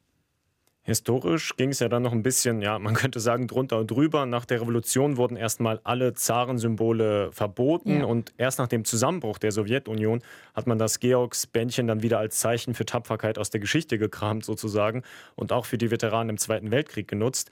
Historisch 0.87 1.57
ging 1.57 1.69
es 1.71 1.79
ja 1.79 1.89
dann 1.89 2.03
noch 2.03 2.11
ein 2.11 2.21
bisschen, 2.21 2.61
ja, 2.61 2.77
man 2.77 2.93
könnte 2.93 3.19
sagen, 3.19 3.47
drunter 3.47 3.79
und 3.79 3.89
drüber. 3.89 4.27
Nach 4.27 4.45
der 4.45 4.61
Revolution 4.61 5.17
wurden 5.17 5.35
erstmal 5.35 5.81
alle 5.83 6.13
Zarensymbole 6.13 7.31
verboten 7.31 8.01
ja. 8.01 8.05
und 8.05 8.35
erst 8.37 8.59
nach 8.59 8.67
dem 8.67 8.85
Zusammenbruch 8.85 9.39
der 9.39 9.51
Sowjetunion 9.51 10.21
hat 10.53 10.67
man 10.67 10.77
das 10.77 10.99
Georgsbändchen 10.99 11.87
dann 11.87 12.03
wieder 12.03 12.19
als 12.19 12.37
Zeichen 12.37 12.75
für 12.75 12.85
Tapferkeit 12.85 13.39
aus 13.39 13.49
der 13.49 13.61
Geschichte 13.61 13.97
gekramt 13.97 14.45
sozusagen 14.45 15.01
und 15.35 15.51
auch 15.51 15.65
für 15.65 15.79
die 15.79 15.89
Veteranen 15.89 16.29
im 16.29 16.37
Zweiten 16.37 16.69
Weltkrieg 16.69 17.07
genutzt. 17.07 17.49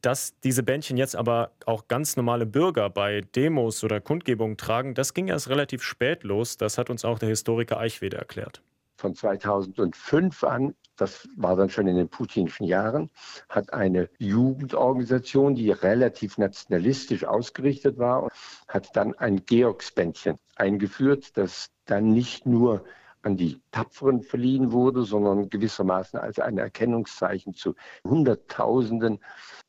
Dass 0.00 0.40
diese 0.40 0.62
Bändchen 0.62 0.96
jetzt 0.96 1.14
aber 1.14 1.50
auch 1.66 1.88
ganz 1.88 2.16
normale 2.16 2.46
Bürger 2.46 2.88
bei 2.88 3.20
Demos 3.36 3.84
oder 3.84 4.00
Kundgebungen 4.00 4.56
tragen, 4.56 4.94
das 4.94 5.12
ging 5.12 5.28
erst 5.28 5.50
relativ 5.50 5.82
spät 5.82 6.24
los. 6.24 6.56
Das 6.56 6.78
hat 6.78 6.88
uns 6.88 7.04
auch 7.04 7.18
der 7.18 7.28
Historiker 7.28 7.78
Eichwede 7.78 8.16
erklärt. 8.16 8.62
Von 9.02 9.16
2005 9.16 10.44
an 10.44 10.74
das 10.96 11.28
war 11.36 11.56
dann 11.56 11.68
schon 11.68 11.88
in 11.88 11.96
den 11.96 12.08
putinschen 12.08 12.64
Jahren, 12.64 13.10
hat 13.48 13.72
eine 13.72 14.08
Jugendorganisation, 14.18 15.56
die 15.56 15.72
relativ 15.72 16.38
nationalistisch 16.38 17.24
ausgerichtet 17.24 17.98
war, 17.98 18.28
hat 18.68 18.94
dann 18.94 19.14
ein 19.14 19.44
Georgsbändchen 19.44 20.38
eingeführt, 20.54 21.36
das 21.36 21.70
dann 21.86 22.10
nicht 22.10 22.46
nur 22.46 22.84
an 23.22 23.36
die 23.36 23.60
Tapferen 23.72 24.22
verliehen 24.22 24.70
wurde, 24.70 25.02
sondern 25.02 25.48
gewissermaßen 25.48 26.20
als 26.20 26.38
ein 26.38 26.58
Erkennungszeichen 26.58 27.54
zu 27.54 27.74
Hunderttausenden, 28.04 29.18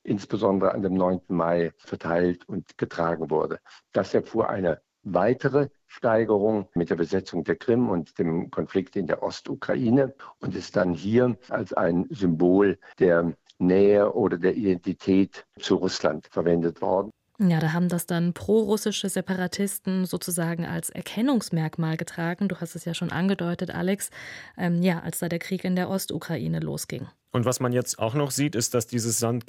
insbesondere 0.03 0.71
an 0.71 0.83
dem 0.83 0.93
9. 0.93 1.21
Mai, 1.29 1.71
verteilt 1.77 2.47
und 2.47 2.77
getragen 2.77 3.31
wurde. 3.31 3.59
Das 3.91 4.13
erfuhr 4.13 4.49
eine 4.49 4.81
weitere 5.03 5.69
Steigerung 5.87 6.67
mit 6.73 6.89
der 6.89 6.95
Besetzung 6.95 7.43
der 7.43 7.55
Krim 7.55 7.89
und 7.89 8.17
dem 8.19 8.49
Konflikt 8.49 8.95
in 8.95 9.07
der 9.07 9.21
Ostukraine 9.21 10.15
und 10.39 10.55
ist 10.55 10.75
dann 10.75 10.93
hier 10.93 11.37
als 11.49 11.73
ein 11.73 12.07
Symbol 12.09 12.79
der 12.99 13.33
Nähe 13.59 14.13
oder 14.13 14.37
der 14.37 14.55
Identität 14.55 15.45
zu 15.59 15.75
Russland 15.75 16.27
verwendet 16.27 16.81
worden. 16.81 17.11
Ja, 17.39 17.59
da 17.59 17.73
haben 17.73 17.89
das 17.89 18.05
dann 18.05 18.33
prorussische 18.33 19.09
Separatisten 19.09 20.05
sozusagen 20.05 20.65
als 20.65 20.91
Erkennungsmerkmal 20.91 21.97
getragen. 21.97 22.47
Du 22.47 22.59
hast 22.61 22.75
es 22.75 22.85
ja 22.85 22.93
schon 22.93 23.11
angedeutet, 23.11 23.71
Alex, 23.71 24.11
ähm, 24.57 24.83
ja, 24.83 24.99
als 24.99 25.19
da 25.19 25.29
der 25.29 25.39
Krieg 25.39 25.63
in 25.63 25.75
der 25.75 25.89
Ostukraine 25.89 26.59
losging. 26.59 27.07
Und 27.33 27.45
was 27.45 27.59
man 27.59 27.73
jetzt 27.73 27.97
auch 27.97 28.13
noch 28.13 28.29
sieht, 28.29 28.53
ist, 28.53 28.75
dass 28.75 28.85
dieses 28.85 29.17
St. 29.17 29.47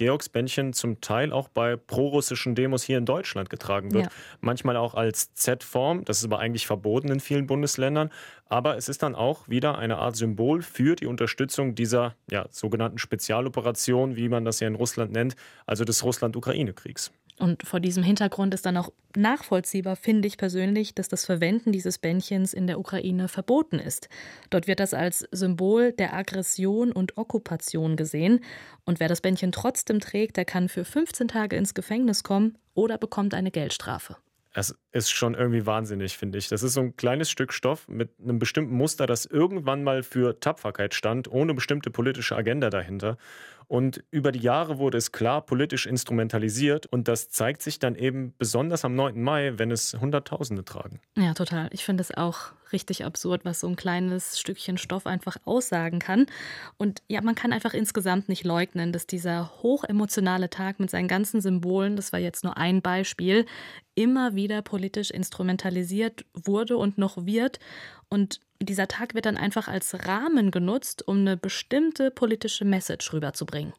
zum 0.73 1.01
Teil 1.03 1.33
auch 1.35 1.49
bei 1.49 1.77
prorussischen 1.77 2.55
Demos 2.55 2.83
hier 2.83 2.97
in 2.97 3.05
Deutschland 3.05 3.51
getragen 3.51 3.93
wird. 3.93 4.07
Ja. 4.07 4.11
Manchmal 4.41 4.79
auch 4.79 4.95
als 4.95 5.35
Z-Form, 5.35 6.07
das 6.07 6.19
ist 6.19 6.25
aber 6.25 6.39
eigentlich 6.39 6.67
verboten 6.67 7.11
in 7.11 7.21
vielen 7.21 7.47
Bundesländern. 7.47 8.09
Aber 8.47 8.79
es 8.79 8.89
ist 8.89 9.03
dann 9.03 9.15
auch 9.15 9.51
wieder 9.51 9.77
eine 9.77 9.99
Art 9.99 10.17
Symbol 10.17 10.63
für 10.63 10.97
die 10.97 11.05
Unterstützung 11.05 11.75
dieser 11.75 12.15
ja, 12.31 12.47
sogenannten 12.51 12.97
Spezialoperation, 12.97 14.17
wie 14.17 14.31
man 14.31 14.47
das 14.47 14.61
ja 14.61 14.69
in 14.69 14.77
Russland 14.77 15.13
nennt, 15.13 15.37
also 15.67 15.85
des 15.85 16.03
Russland-Ukraine-Kriegs. 16.03 17.13
Und 17.39 17.67
vor 17.67 17.81
diesem 17.81 18.05
Hintergrund 18.05 18.55
ist 18.55 18.65
dann 18.65 18.77
auch 18.77 18.93
nachvollziehbar, 19.17 19.97
finde 19.97 20.29
ich 20.29 20.37
persönlich, 20.39 20.95
dass 20.95 21.09
das 21.09 21.25
Verwenden 21.25 21.73
dieses 21.73 21.99
Bändchens 21.99 22.53
in 22.53 22.67
der 22.67 22.79
Ukraine 22.79 23.29
verboten 23.29 23.79
ist. 23.79 24.09
Dort 24.51 24.67
wird 24.67 24.81
das 24.81 24.95
als 24.95 25.27
Symbol 25.33 25.93
der 25.93 26.15
Aggression 26.15 26.93
und 26.93 27.19
Okkupation 27.19 27.97
gesehen. 27.97 28.41
Und 28.85 29.01
wer 29.01 29.09
das 29.09 29.21
Bändchen 29.21 29.51
trotzdem 29.51 30.01
trägt, 30.01 30.37
der 30.37 30.45
kann 30.45 30.69
für 30.69 30.85
15 30.85 31.29
Tage 31.29 31.57
ins 31.57 31.75
Gefängnis 31.75 32.23
kommen 32.23 32.57
oder 32.75 32.99
bekommt 32.99 33.35
eine 33.35 33.51
Geldstrafe. 33.51 34.17
Es 34.55 34.75
ist 34.93 35.11
schon 35.11 35.35
irgendwie 35.35 35.67
wahnsinnig, 35.67 36.17
finde 36.17 36.39
ich. 36.39 36.49
Das 36.49 36.63
ist 36.63 36.75
so 36.75 36.81
ein 36.81 36.97
kleines 36.97 37.29
Stück 37.29 37.53
Stoff 37.53 37.89
mit 37.89 38.11
einem 38.21 38.39
bestimmten 38.39 38.75
Muster, 38.75 39.07
das 39.07 39.27
irgendwann 39.27 39.83
mal 39.83 40.05
für 40.05 40.39
Tapferkeit 40.39 40.95
stand, 40.95 41.31
ohne 41.31 41.55
bestimmte 41.55 41.91
politische 41.91 42.37
Agenda 42.37 42.71
dahinter. 42.71 43.19
Und 43.67 44.05
über 44.11 44.31
die 44.31 44.39
Jahre 44.39 44.79
wurde 44.79 44.99
es 44.99 45.11
klar 45.11 45.45
politisch 45.45 45.87
instrumentalisiert 45.87 46.87
und 46.87 47.09
das 47.09 47.31
zeigt 47.31 47.63
sich 47.63 47.79
dann 47.79 47.97
eben 47.97 48.35
besonders 48.39 48.85
am 48.85 48.95
9. 48.95 49.21
Mai, 49.21 49.55
wenn 49.57 49.71
es 49.71 49.95
Hunderttausende 50.01 50.65
tragen. 50.65 51.01
Ja, 51.17 51.35
total. 51.35 51.69
Ich 51.73 51.85
finde 51.85 52.03
es 52.03 52.15
auch 52.15 52.53
richtig 52.75 53.05
absurd, 53.05 53.47
was 53.47 53.61
so 53.61 53.69
ein 53.69 53.77
kleines 53.77 54.39
Stückchen 54.39 54.77
Stoff 54.77 55.07
einfach 55.07 55.39
aussagen 55.47 55.99
kann. 55.99 56.27
Und 56.77 57.03
ja, 57.09 57.23
man 57.23 57.35
kann 57.35 57.55
einfach 57.55 57.73
insgesamt 57.73 58.29
nicht 58.29 58.45
leugnen, 58.45 58.93
dass 58.93 59.07
dieser 59.07 59.51
hochemotionale 59.63 60.51
Tag 60.51 60.79
mit 60.79 60.91
seinen 60.91 61.09
ganzen 61.09 61.41
Symbolen, 61.41 61.97
das 61.97 62.13
war 62.13 62.21
jetzt 62.21 62.45
nur 62.45 62.59
ein 62.59 62.83
Beispiel, 62.83 63.47
immer 63.95 64.35
wieder 64.35 64.61
politisch 64.61 65.11
instrumentalisiert 65.11 66.27
wurde 66.35 66.77
und 66.77 66.99
noch 66.99 67.25
wird. 67.25 67.59
Und 68.11 68.41
dieser 68.61 68.89
Tag 68.89 69.15
wird 69.15 69.25
dann 69.25 69.39
einfach 69.39 69.69
als 69.69 70.07
Rahmen 70.07 70.51
genutzt, 70.51 71.09
um 71.09 71.21
eine 71.21 71.37
bestimmte 71.39 72.11
politische 72.11 72.67
Message 72.67 73.13
rüberzubringen. 73.13 73.73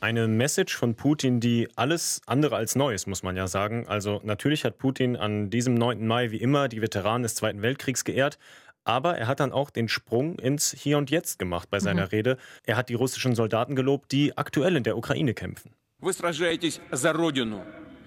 Eine 0.00 0.28
Message 0.28 0.76
von 0.76 0.94
Putin, 0.94 1.40
die 1.40 1.68
alles 1.76 2.22
andere 2.26 2.56
als 2.56 2.74
neu 2.74 2.94
ist, 2.94 3.06
muss 3.06 3.22
man 3.22 3.36
ja 3.36 3.48
sagen. 3.48 3.86
Also 3.86 4.20
natürlich 4.24 4.64
hat 4.64 4.78
Putin 4.78 5.16
an 5.16 5.50
diesem 5.50 5.74
9. 5.74 6.06
Mai 6.06 6.30
wie 6.30 6.38
immer 6.38 6.68
die 6.68 6.80
Veteranen 6.80 7.22
des 7.22 7.34
Zweiten 7.34 7.60
Weltkriegs 7.60 8.04
geehrt. 8.04 8.38
Aber 8.84 9.18
er 9.18 9.26
hat 9.26 9.40
dann 9.40 9.52
auch 9.52 9.68
den 9.68 9.88
Sprung 9.88 10.38
ins 10.38 10.72
Hier 10.72 10.96
und 10.96 11.10
Jetzt 11.10 11.38
gemacht 11.38 11.68
bei 11.70 11.80
seiner 11.80 12.06
mhm. 12.06 12.08
Rede. 12.08 12.38
Er 12.64 12.76
hat 12.76 12.88
die 12.88 12.94
russischen 12.94 13.34
Soldaten 13.34 13.76
gelobt, 13.76 14.10
die 14.10 14.38
aktuell 14.38 14.76
in 14.76 14.84
der 14.84 14.96
Ukraine 14.96 15.34
kämpfen. 15.34 15.72
Вы 16.02 16.14
сражаетесь 16.14 16.80
за 16.90 17.12
Родину, 17.12 17.62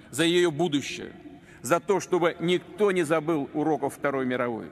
за 0.09 0.23
ее 0.23 0.49
будущее 0.49 1.12
за 1.63 1.79
то, 1.79 1.99
чтобы 1.99 2.36
никто 2.39 2.91
не 2.91 3.03
забыл 3.03 3.49
уроков 3.53 3.95
Второй 3.95 4.25
мировой, 4.25 4.65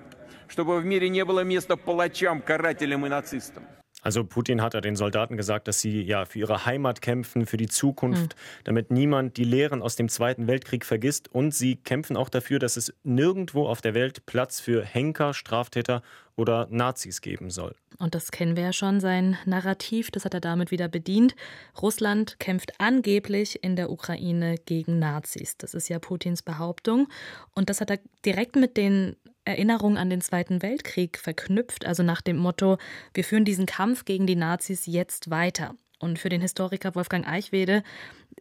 чтобы 0.48 0.80
в 0.80 0.86
мире 0.86 1.10
не 1.10 1.26
было 1.26 1.40
места 1.44 1.78
палачам, 1.78 2.42
карателям 2.42 3.06
и 3.06 3.10
нацистам. 3.10 3.64
Also 4.07 4.23
Putin 4.23 4.63
hat 4.63 4.75
ja 4.75 4.81
den 4.81 4.95
Soldaten 4.95 5.37
gesagt, 5.37 5.67
dass 5.67 5.81
sie 5.81 6.01
ja 6.01 6.27
für 6.27 6.39
ihre 6.39 6.65
Heimat 6.65 7.03
kämpfen, 7.03 7.45
für 7.45 7.57
die 7.57 7.67
Zukunft, 7.67 8.37
mhm. 8.37 8.63
damit 8.63 8.93
niemand 8.93 9.37
die 9.37 9.43
Lehren 9.43 9.83
aus 9.83 9.97
dem 9.97 10.09
Zweiten 10.09 10.47
Weltkrieg 10.47 10.85
vergisst. 10.85 11.27
Und 11.35 11.53
sie 11.53 11.75
kämpfen 11.75 12.17
auch 12.17 12.29
dafür, 12.29 12.61
dass 12.61 12.77
es 12.77 12.95
nirgendwo 13.03 13.67
auf 13.67 13.81
der 13.81 13.95
Welt 13.95 14.25
Platz 14.25 14.61
für 14.61 14.85
Henker, 14.85 15.35
Straftäter 15.35 16.03
oder 16.37 16.69
Nazis 16.71 17.21
geben 17.21 17.51
soll. 17.51 17.75
Und 17.99 18.15
das 18.15 18.31
kennen 18.31 18.55
wir 18.55 18.63
ja 18.63 18.73
schon, 18.73 19.01
sein 19.01 19.39
Narrativ, 19.45 20.13
das 20.13 20.25
hat 20.25 20.35
er 20.35 20.41
damit 20.41 20.71
wieder 20.71 20.87
bedient. 20.87 21.35
Russland 21.83 22.39
kämpft 22.39 22.79
angeblich 22.79 23.65
in 23.65 23.75
der 23.75 23.91
Ukraine 23.91 24.55
gegen 24.67 25.01
Nazis. 25.01 25.57
Das 25.57 25.75
ist 25.75 25.89
ja 25.89 25.99
Putins 25.99 26.43
Behauptung. 26.43 27.09
Und 27.57 27.71
das 27.71 27.81
hat 27.81 27.91
er 27.91 27.99
direkt 28.25 28.55
mit 28.55 28.77
den 28.77 29.17
Erinnerung 29.47 29.97
an 29.97 30.11
den 30.11 30.21
Zweiten 30.21 30.63
Weltkrieg 30.63 31.19
verknüpft, 31.19 31.87
also 31.87 32.03
nach 32.03 32.21
dem 32.21 32.37
Motto, 32.37 32.79
wir 33.15 33.25
führen 33.25 33.45
diesen 33.45 33.67
Kampf 33.67 34.05
gegen 34.05 34.27
die 34.27 34.37
Nazis 34.37 34.87
jetzt 34.87 35.31
weiter. 35.31 35.75
Und 35.99 36.19
für 36.19 36.29
den 36.29 36.41
Historiker 36.41 36.95
Wolfgang 36.95 37.27
Eichwede 37.27 37.83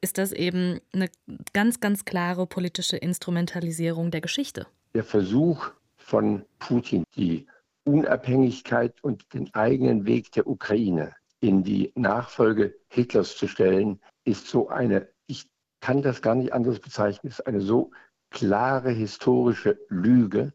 ist 0.01 0.17
das 0.17 0.31
eben 0.31 0.81
eine 0.93 1.09
ganz, 1.53 1.79
ganz 1.79 2.03
klare 2.03 2.47
politische 2.47 2.97
Instrumentalisierung 2.97 4.11
der 4.11 4.21
Geschichte. 4.21 4.67
Der 4.93 5.03
Versuch 5.03 5.71
von 5.95 6.43
Putin, 6.59 7.03
die 7.15 7.47
Unabhängigkeit 7.85 9.01
und 9.03 9.33
den 9.33 9.53
eigenen 9.53 10.05
Weg 10.05 10.31
der 10.31 10.47
Ukraine 10.47 11.13
in 11.39 11.63
die 11.63 11.91
Nachfolge 11.95 12.75
Hitlers 12.89 13.37
zu 13.37 13.47
stellen, 13.47 14.01
ist 14.25 14.47
so 14.47 14.69
eine, 14.69 15.07
ich 15.27 15.47
kann 15.79 16.01
das 16.01 16.21
gar 16.21 16.35
nicht 16.35 16.51
anders 16.51 16.79
bezeichnen, 16.79 17.29
ist 17.29 17.45
eine 17.45 17.61
so 17.61 17.91
klare 18.31 18.91
historische 18.91 19.77
Lüge, 19.87 20.51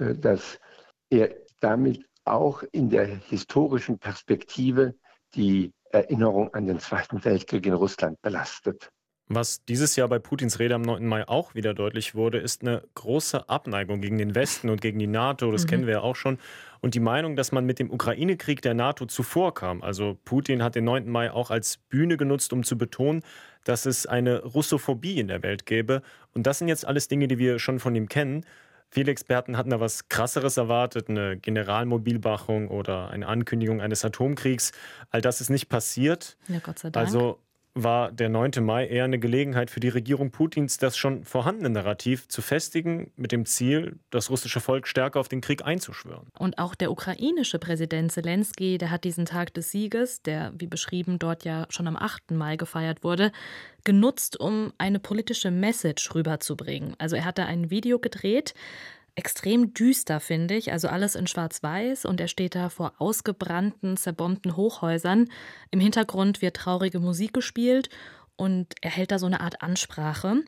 dass 0.00 0.58
er 1.10 1.34
damit 1.60 2.04
auch 2.24 2.62
in 2.72 2.90
der 2.90 3.06
historischen 3.06 3.98
Perspektive 3.98 4.94
die 5.34 5.72
Erinnerung 5.90 6.52
an 6.54 6.66
den 6.66 6.78
Zweiten 6.78 7.24
Weltkrieg 7.24 7.66
in 7.66 7.74
Russland 7.74 8.20
belastet. 8.22 8.90
Was 9.32 9.64
dieses 9.64 9.94
Jahr 9.94 10.08
bei 10.08 10.18
Putins 10.18 10.58
Rede 10.58 10.74
am 10.74 10.82
9. 10.82 11.06
Mai 11.06 11.28
auch 11.28 11.54
wieder 11.54 11.72
deutlich 11.72 12.16
wurde, 12.16 12.38
ist 12.38 12.62
eine 12.62 12.82
große 12.96 13.48
Abneigung 13.48 14.00
gegen 14.00 14.18
den 14.18 14.34
Westen 14.34 14.68
und 14.70 14.80
gegen 14.80 14.98
die 14.98 15.06
NATO. 15.06 15.52
Das 15.52 15.64
mhm. 15.64 15.68
kennen 15.68 15.86
wir 15.86 15.94
ja 15.94 16.00
auch 16.00 16.16
schon. 16.16 16.38
Und 16.80 16.94
die 16.94 17.00
Meinung, 17.00 17.36
dass 17.36 17.52
man 17.52 17.64
mit 17.64 17.78
dem 17.78 17.92
Ukraine-Krieg 17.92 18.60
der 18.60 18.74
NATO 18.74 19.06
zuvorkam. 19.06 19.82
Also 19.82 20.18
Putin 20.24 20.64
hat 20.64 20.74
den 20.74 20.82
9. 20.82 21.08
Mai 21.08 21.30
auch 21.30 21.52
als 21.52 21.76
Bühne 21.76 22.16
genutzt, 22.16 22.52
um 22.52 22.64
zu 22.64 22.76
betonen, 22.76 23.22
dass 23.62 23.86
es 23.86 24.04
eine 24.04 24.42
Russophobie 24.42 25.20
in 25.20 25.28
der 25.28 25.44
Welt 25.44 25.64
gäbe. 25.64 26.02
Und 26.34 26.48
das 26.48 26.58
sind 26.58 26.66
jetzt 26.66 26.84
alles 26.84 27.06
Dinge, 27.06 27.28
die 27.28 27.38
wir 27.38 27.60
schon 27.60 27.78
von 27.78 27.94
ihm 27.94 28.08
kennen. 28.08 28.44
Viele 28.90 29.12
Experten 29.12 29.56
hatten 29.56 29.70
da 29.70 29.78
was 29.78 30.08
Krasseres 30.08 30.56
erwartet, 30.56 31.08
eine 31.08 31.36
Generalmobilmachung 31.36 32.68
oder 32.68 33.10
eine 33.10 33.28
Ankündigung 33.28 33.80
eines 33.80 34.04
Atomkriegs. 34.04 34.72
All 35.10 35.20
das 35.20 35.40
ist 35.40 35.48
nicht 35.48 35.68
passiert. 35.68 36.36
Ja, 36.48 36.58
Gott 36.58 36.80
sei 36.80 36.90
Dank. 36.90 37.06
Also 37.06 37.38
war 37.74 38.10
der 38.10 38.28
9. 38.28 38.52
Mai 38.60 38.86
eher 38.86 39.04
eine 39.04 39.18
Gelegenheit 39.18 39.70
für 39.70 39.80
die 39.80 39.88
Regierung 39.88 40.30
Putins, 40.30 40.78
das 40.78 40.96
schon 40.96 41.24
vorhandene 41.24 41.70
Narrativ 41.70 42.26
zu 42.28 42.42
festigen, 42.42 43.12
mit 43.16 43.32
dem 43.32 43.46
Ziel, 43.46 43.98
das 44.10 44.30
russische 44.30 44.60
Volk 44.60 44.88
stärker 44.88 45.20
auf 45.20 45.28
den 45.28 45.40
Krieg 45.40 45.64
einzuschwören. 45.64 46.26
Und 46.38 46.58
auch 46.58 46.74
der 46.74 46.90
ukrainische 46.90 47.58
Präsident 47.58 48.10
Zelensky, 48.12 48.78
der 48.78 48.90
hat 48.90 49.04
diesen 49.04 49.24
Tag 49.24 49.54
des 49.54 49.70
Sieges, 49.70 50.22
der 50.22 50.52
wie 50.56 50.66
beschrieben 50.66 51.18
dort 51.18 51.44
ja 51.44 51.66
schon 51.70 51.86
am 51.86 51.96
8. 51.96 52.32
Mai 52.32 52.56
gefeiert 52.56 53.04
wurde, 53.04 53.30
genutzt, 53.84 54.38
um 54.38 54.72
eine 54.78 54.98
politische 54.98 55.50
Message 55.50 56.14
rüberzubringen. 56.14 56.94
Also 56.98 57.16
er 57.16 57.24
hat 57.24 57.38
da 57.38 57.46
ein 57.46 57.70
Video 57.70 57.98
gedreht, 57.98 58.54
extrem 59.14 59.74
düster, 59.74 60.20
finde 60.20 60.54
ich. 60.54 60.72
Also 60.72 60.88
alles 60.88 61.14
in 61.14 61.26
Schwarz-Weiß 61.26 62.04
und 62.04 62.20
er 62.20 62.28
steht 62.28 62.54
da 62.54 62.68
vor 62.68 62.94
ausgebrannten, 62.98 63.96
zerbombten 63.96 64.56
Hochhäusern. 64.56 65.28
Im 65.70 65.80
Hintergrund 65.80 66.42
wird 66.42 66.56
traurige 66.56 67.00
Musik 67.00 67.32
gespielt 67.32 67.88
und 68.36 68.74
er 68.80 68.90
hält 68.90 69.10
da 69.10 69.18
so 69.18 69.26
eine 69.26 69.40
Art 69.40 69.62
Ansprache. 69.62 70.42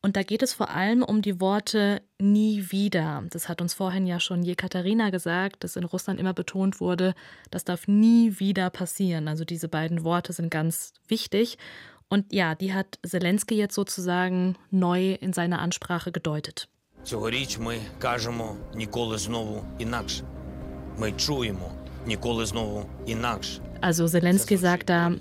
Und 0.00 0.16
da 0.16 0.22
geht 0.22 0.42
es 0.42 0.52
vor 0.52 0.70
allem 0.70 1.02
um 1.02 1.22
die 1.22 1.40
Worte 1.40 2.02
nie 2.20 2.70
wieder. 2.70 3.24
Das 3.30 3.48
hat 3.48 3.60
uns 3.60 3.74
vorhin 3.74 4.06
ja 4.06 4.20
schon 4.20 4.42
Jekaterina 4.42 5.10
gesagt, 5.10 5.62
dass 5.64 5.76
in 5.76 5.84
Russland 5.84 6.18
immer 6.18 6.34
betont 6.34 6.80
wurde, 6.80 7.14
das 7.50 7.64
darf 7.64 7.86
nie 7.86 8.38
wieder 8.40 8.68
passieren. 8.70 9.28
Also 9.28 9.44
diese 9.44 9.68
beiden 9.68 10.02
Worte 10.02 10.32
sind 10.32 10.50
ganz 10.50 10.92
wichtig. 11.06 11.56
Und 12.08 12.32
ja, 12.32 12.54
die 12.54 12.74
hat 12.74 12.98
Zelensky 13.06 13.54
jetzt 13.54 13.74
sozusagen 13.74 14.56
neu 14.70 15.14
in 15.14 15.32
seiner 15.32 15.60
Ansprache 15.60 16.12
gedeutet. 16.12 16.68
Цьогоріч 17.03 17.57
ми 17.59 17.77
кажемо 17.99 18.55
ніколи 18.75 19.17
знову 19.17 19.63
інакше. 19.79 20.23
Ми 20.97 21.11
чуємо 21.11 21.71
ніколи 22.05 22.45
знову 22.45 22.85
інакше. 23.05 23.61
Also 23.81 24.07
Zelensky 24.07 24.57
sagt 24.57 24.89
da, 24.89 25.15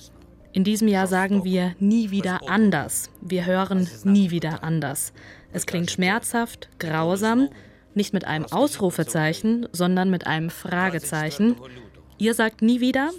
in 0.56 0.64
diesem 0.64 0.88
Jahr 0.88 1.06
sagen 1.06 1.44
wir 1.44 1.74
nie 1.78 2.10
wieder 2.10 2.36
anders. 2.48 3.10
Wir 3.20 3.44
hören 3.44 3.88
nie 4.04 4.30
wieder 4.30 4.64
anders. 4.64 5.12
Es 5.52 5.66
klingt 5.66 5.90
schmerzhaft, 5.90 6.68
grausam, 6.78 7.48
nicht 7.94 8.12
mit 8.14 8.24
einem 8.24 8.46
Ausrufezeichen, 8.46 9.68
sondern 9.72 10.08
mit 10.10 10.26
einem 10.26 10.50
Fragezeichen. 10.50 11.56
Ihr 12.18 12.34
sagt 12.34 12.62
nie 12.62 12.80
wieder, 12.80 13.10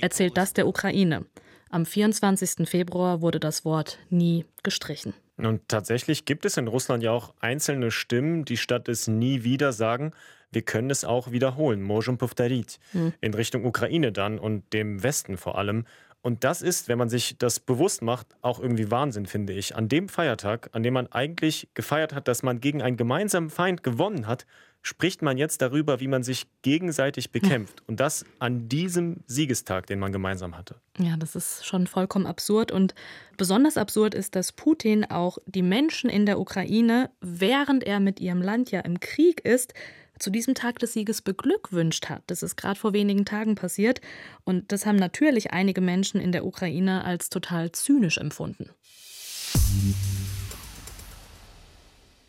erzählt 0.00 0.36
das 0.36 0.52
der 0.54 0.66
Ukraine. 0.66 1.26
Am 1.70 1.84
24. 1.84 2.68
Februar 2.68 3.20
wurde 3.20 3.40
das 3.40 3.64
Wort 3.64 3.98
nie 4.08 4.46
gestrichen. 4.62 5.12
Und 5.40 5.68
tatsächlich 5.68 6.24
gibt 6.24 6.44
es 6.46 6.56
in 6.56 6.66
Russland 6.66 7.02
ja 7.02 7.12
auch 7.12 7.34
einzelne 7.40 7.90
Stimmen, 7.90 8.44
die 8.44 8.56
statt 8.56 8.88
es 8.88 9.06
nie 9.06 9.44
wieder 9.44 9.72
sagen, 9.72 10.12
wir 10.50 10.62
können 10.62 10.90
es 10.90 11.04
auch 11.04 11.32
wiederholen, 11.32 11.82
Можем 11.82 12.18
повторить, 12.18 12.78
hm. 12.92 13.12
in 13.20 13.34
Richtung 13.34 13.66
Ukraine 13.66 14.12
dann 14.12 14.38
und 14.38 14.72
dem 14.72 15.02
Westen 15.02 15.36
vor 15.36 15.58
allem. 15.58 15.84
Und 16.22 16.42
das 16.42 16.62
ist, 16.62 16.88
wenn 16.88 16.98
man 16.98 17.08
sich 17.08 17.38
das 17.38 17.60
bewusst 17.60 18.02
macht, 18.02 18.26
auch 18.40 18.58
irgendwie 18.58 18.90
Wahnsinn, 18.90 19.26
finde 19.26 19.52
ich. 19.52 19.76
An 19.76 19.88
dem 19.88 20.08
Feiertag, 20.08 20.70
an 20.72 20.82
dem 20.82 20.94
man 20.94 21.06
eigentlich 21.12 21.68
gefeiert 21.74 22.14
hat, 22.14 22.26
dass 22.26 22.42
man 22.42 22.60
gegen 22.60 22.82
einen 22.82 22.96
gemeinsamen 22.96 23.50
Feind 23.50 23.82
gewonnen 23.82 24.26
hat, 24.26 24.46
spricht 24.81 25.21
man 25.21 25.37
jetzt 25.37 25.61
darüber, 25.61 25.99
wie 25.99 26.07
man 26.07 26.23
sich 26.23 26.47
gegenseitig 26.61 27.31
bekämpft. 27.31 27.83
Und 27.87 27.99
das 27.99 28.25
an 28.39 28.67
diesem 28.67 29.17
Siegestag, 29.27 29.85
den 29.87 29.99
man 29.99 30.11
gemeinsam 30.11 30.57
hatte. 30.57 30.81
Ja, 30.97 31.17
das 31.17 31.35
ist 31.35 31.65
schon 31.65 31.87
vollkommen 31.87 32.25
absurd. 32.25 32.71
Und 32.71 32.95
besonders 33.37 33.77
absurd 33.77 34.13
ist, 34.15 34.35
dass 34.35 34.51
Putin 34.51 35.05
auch 35.05 35.37
die 35.45 35.61
Menschen 35.61 36.09
in 36.09 36.25
der 36.25 36.39
Ukraine, 36.39 37.11
während 37.21 37.83
er 37.83 37.99
mit 37.99 38.19
ihrem 38.19 38.41
Land 38.41 38.71
ja 38.71 38.81
im 38.81 38.99
Krieg 38.99 39.41
ist, 39.45 39.73
zu 40.19 40.29
diesem 40.29 40.53
Tag 40.53 40.79
des 40.79 40.93
Sieges 40.93 41.21
beglückwünscht 41.21 42.09
hat. 42.09 42.23
Das 42.27 42.43
ist 42.43 42.55
gerade 42.55 42.79
vor 42.79 42.93
wenigen 42.93 43.25
Tagen 43.25 43.55
passiert. 43.55 44.01
Und 44.43 44.71
das 44.71 44.85
haben 44.85 44.97
natürlich 44.97 45.51
einige 45.51 45.81
Menschen 45.81 46.21
in 46.21 46.31
der 46.31 46.45
Ukraine 46.45 47.03
als 47.03 47.29
total 47.29 47.71
zynisch 47.71 48.17
empfunden. 48.17 48.69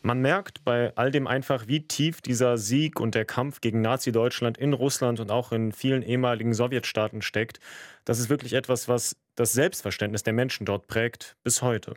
Man 0.03 0.21
merkt 0.21 0.65
bei 0.65 0.93
all 0.97 1.13
dem 1.13 1.29
einfach, 1.29 1.69
wie 1.69 1.87
tief 1.87 2.21
dieser 2.21 2.59
Sieg 2.59 2.99
und 2.99 3.15
der 3.15 3.25
Kampf 3.25 3.61
gegen 3.61 3.81
Nazi-Deutschland 3.81 4.59
in 4.59 4.73
Russland 4.73 5.21
und 5.21 5.31
auch 5.31 5.53
in 5.53 5.71
vielen 5.71 6.03
ehemaligen 6.03 6.55
Sowjetstaaten 6.55 7.23
steckt. 7.23 7.61
Das 8.05 8.19
ist 8.19 8.29
wirklich 8.29 8.55
etwas, 8.55 8.89
was 8.89 9.17
das 9.37 9.53
Selbstverständnis 9.53 10.25
der 10.25 10.33
Menschen 10.33 10.67
dort 10.67 10.89
prägt 10.89 11.37
bis 11.45 11.63
heute. 11.63 11.95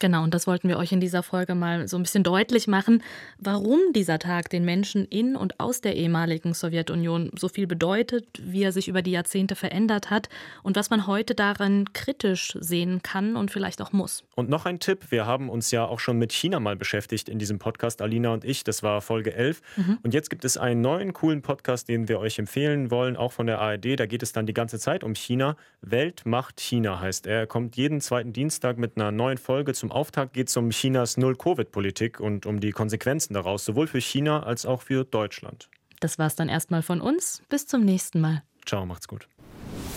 Genau, 0.00 0.22
und 0.22 0.32
das 0.32 0.46
wollten 0.46 0.68
wir 0.68 0.78
euch 0.78 0.92
in 0.92 1.00
dieser 1.00 1.22
Folge 1.22 1.54
mal 1.54 1.88
so 1.88 1.96
ein 1.96 2.02
bisschen 2.02 2.22
deutlich 2.22 2.68
machen, 2.68 3.02
warum 3.38 3.80
dieser 3.94 4.18
Tag 4.18 4.48
den 4.50 4.64
Menschen 4.64 5.04
in 5.06 5.34
und 5.34 5.58
aus 5.58 5.80
der 5.80 5.96
ehemaligen 5.96 6.54
Sowjetunion 6.54 7.32
so 7.36 7.48
viel 7.48 7.66
bedeutet, 7.66 8.26
wie 8.40 8.62
er 8.62 8.72
sich 8.72 8.88
über 8.88 9.02
die 9.02 9.10
Jahrzehnte 9.10 9.56
verändert 9.56 10.10
hat 10.10 10.28
und 10.62 10.76
was 10.76 10.90
man 10.90 11.06
heute 11.06 11.34
daran 11.34 11.92
kritisch 11.94 12.56
sehen 12.60 13.02
kann 13.02 13.36
und 13.36 13.50
vielleicht 13.50 13.82
auch 13.82 13.92
muss. 13.92 14.22
Und 14.36 14.48
noch 14.48 14.66
ein 14.66 14.78
Tipp, 14.78 15.10
wir 15.10 15.26
haben 15.26 15.48
uns 15.48 15.70
ja 15.72 15.84
auch 15.84 15.98
schon 15.98 16.16
mit 16.16 16.32
China 16.32 16.60
mal 16.60 16.76
beschäftigt 16.76 17.28
in 17.28 17.38
diesem 17.38 17.58
Podcast, 17.58 18.00
Alina 18.00 18.32
und 18.32 18.44
ich, 18.44 18.62
das 18.62 18.82
war 18.82 19.00
Folge 19.00 19.34
11. 19.34 19.62
Mhm. 19.76 19.98
Und 20.02 20.14
jetzt 20.14 20.30
gibt 20.30 20.44
es 20.44 20.56
einen 20.56 20.80
neuen 20.80 21.12
coolen 21.12 21.42
Podcast, 21.42 21.88
den 21.88 22.08
wir 22.08 22.20
euch 22.20 22.38
empfehlen 22.38 22.92
wollen, 22.92 23.16
auch 23.16 23.32
von 23.32 23.46
der 23.46 23.60
ARD, 23.60 23.98
da 23.98 24.06
geht 24.06 24.22
es 24.22 24.32
dann 24.32 24.46
die 24.46 24.54
ganze 24.54 24.78
Zeit 24.78 25.02
um 25.02 25.14
China. 25.14 25.56
Welt 25.80 26.22
macht 26.24 26.60
China 26.60 27.00
heißt 27.00 27.26
er. 27.26 27.40
Er 27.40 27.46
kommt 27.46 27.76
jeden 27.76 28.00
zweiten 28.00 28.32
Dienstag 28.32 28.78
mit 28.78 28.96
einer 28.96 29.10
neuen 29.10 29.38
Folge 29.38 29.74
zum 29.78 29.90
Auftakt 29.90 30.32
geht 30.34 30.48
es 30.48 30.56
um 30.56 30.70
Chinas 30.70 31.16
Null-Covid-Politik 31.16 32.20
und 32.20 32.46
um 32.46 32.60
die 32.60 32.72
Konsequenzen 32.72 33.34
daraus, 33.34 33.64
sowohl 33.64 33.86
für 33.86 34.00
China 34.00 34.42
als 34.42 34.66
auch 34.66 34.82
für 34.82 35.04
Deutschland. 35.04 35.70
Das 36.00 36.18
war's 36.18 36.36
dann 36.36 36.48
erstmal 36.48 36.82
von 36.82 37.00
uns. 37.00 37.42
Bis 37.48 37.66
zum 37.66 37.84
nächsten 37.84 38.20
Mal. 38.20 38.42
Ciao, 38.66 38.86
macht's 38.86 39.08
gut. 39.08 39.28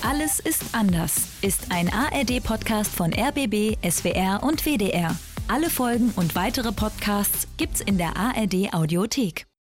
Alles 0.03 0.39
ist 0.39 0.73
anders 0.73 1.27
ist 1.41 1.71
ein 1.71 1.91
ARD-Podcast 1.93 2.93
von 2.93 3.13
RBB, 3.13 3.77
SWR 3.87 4.41
und 4.41 4.65
WDR. 4.65 5.15
Alle 5.47 5.69
Folgen 5.69 6.11
und 6.15 6.33
weitere 6.35 6.71
Podcasts 6.71 7.47
gibt's 7.57 7.81
in 7.81 7.97
der 7.97 8.15
ARD-Audiothek. 8.17 9.51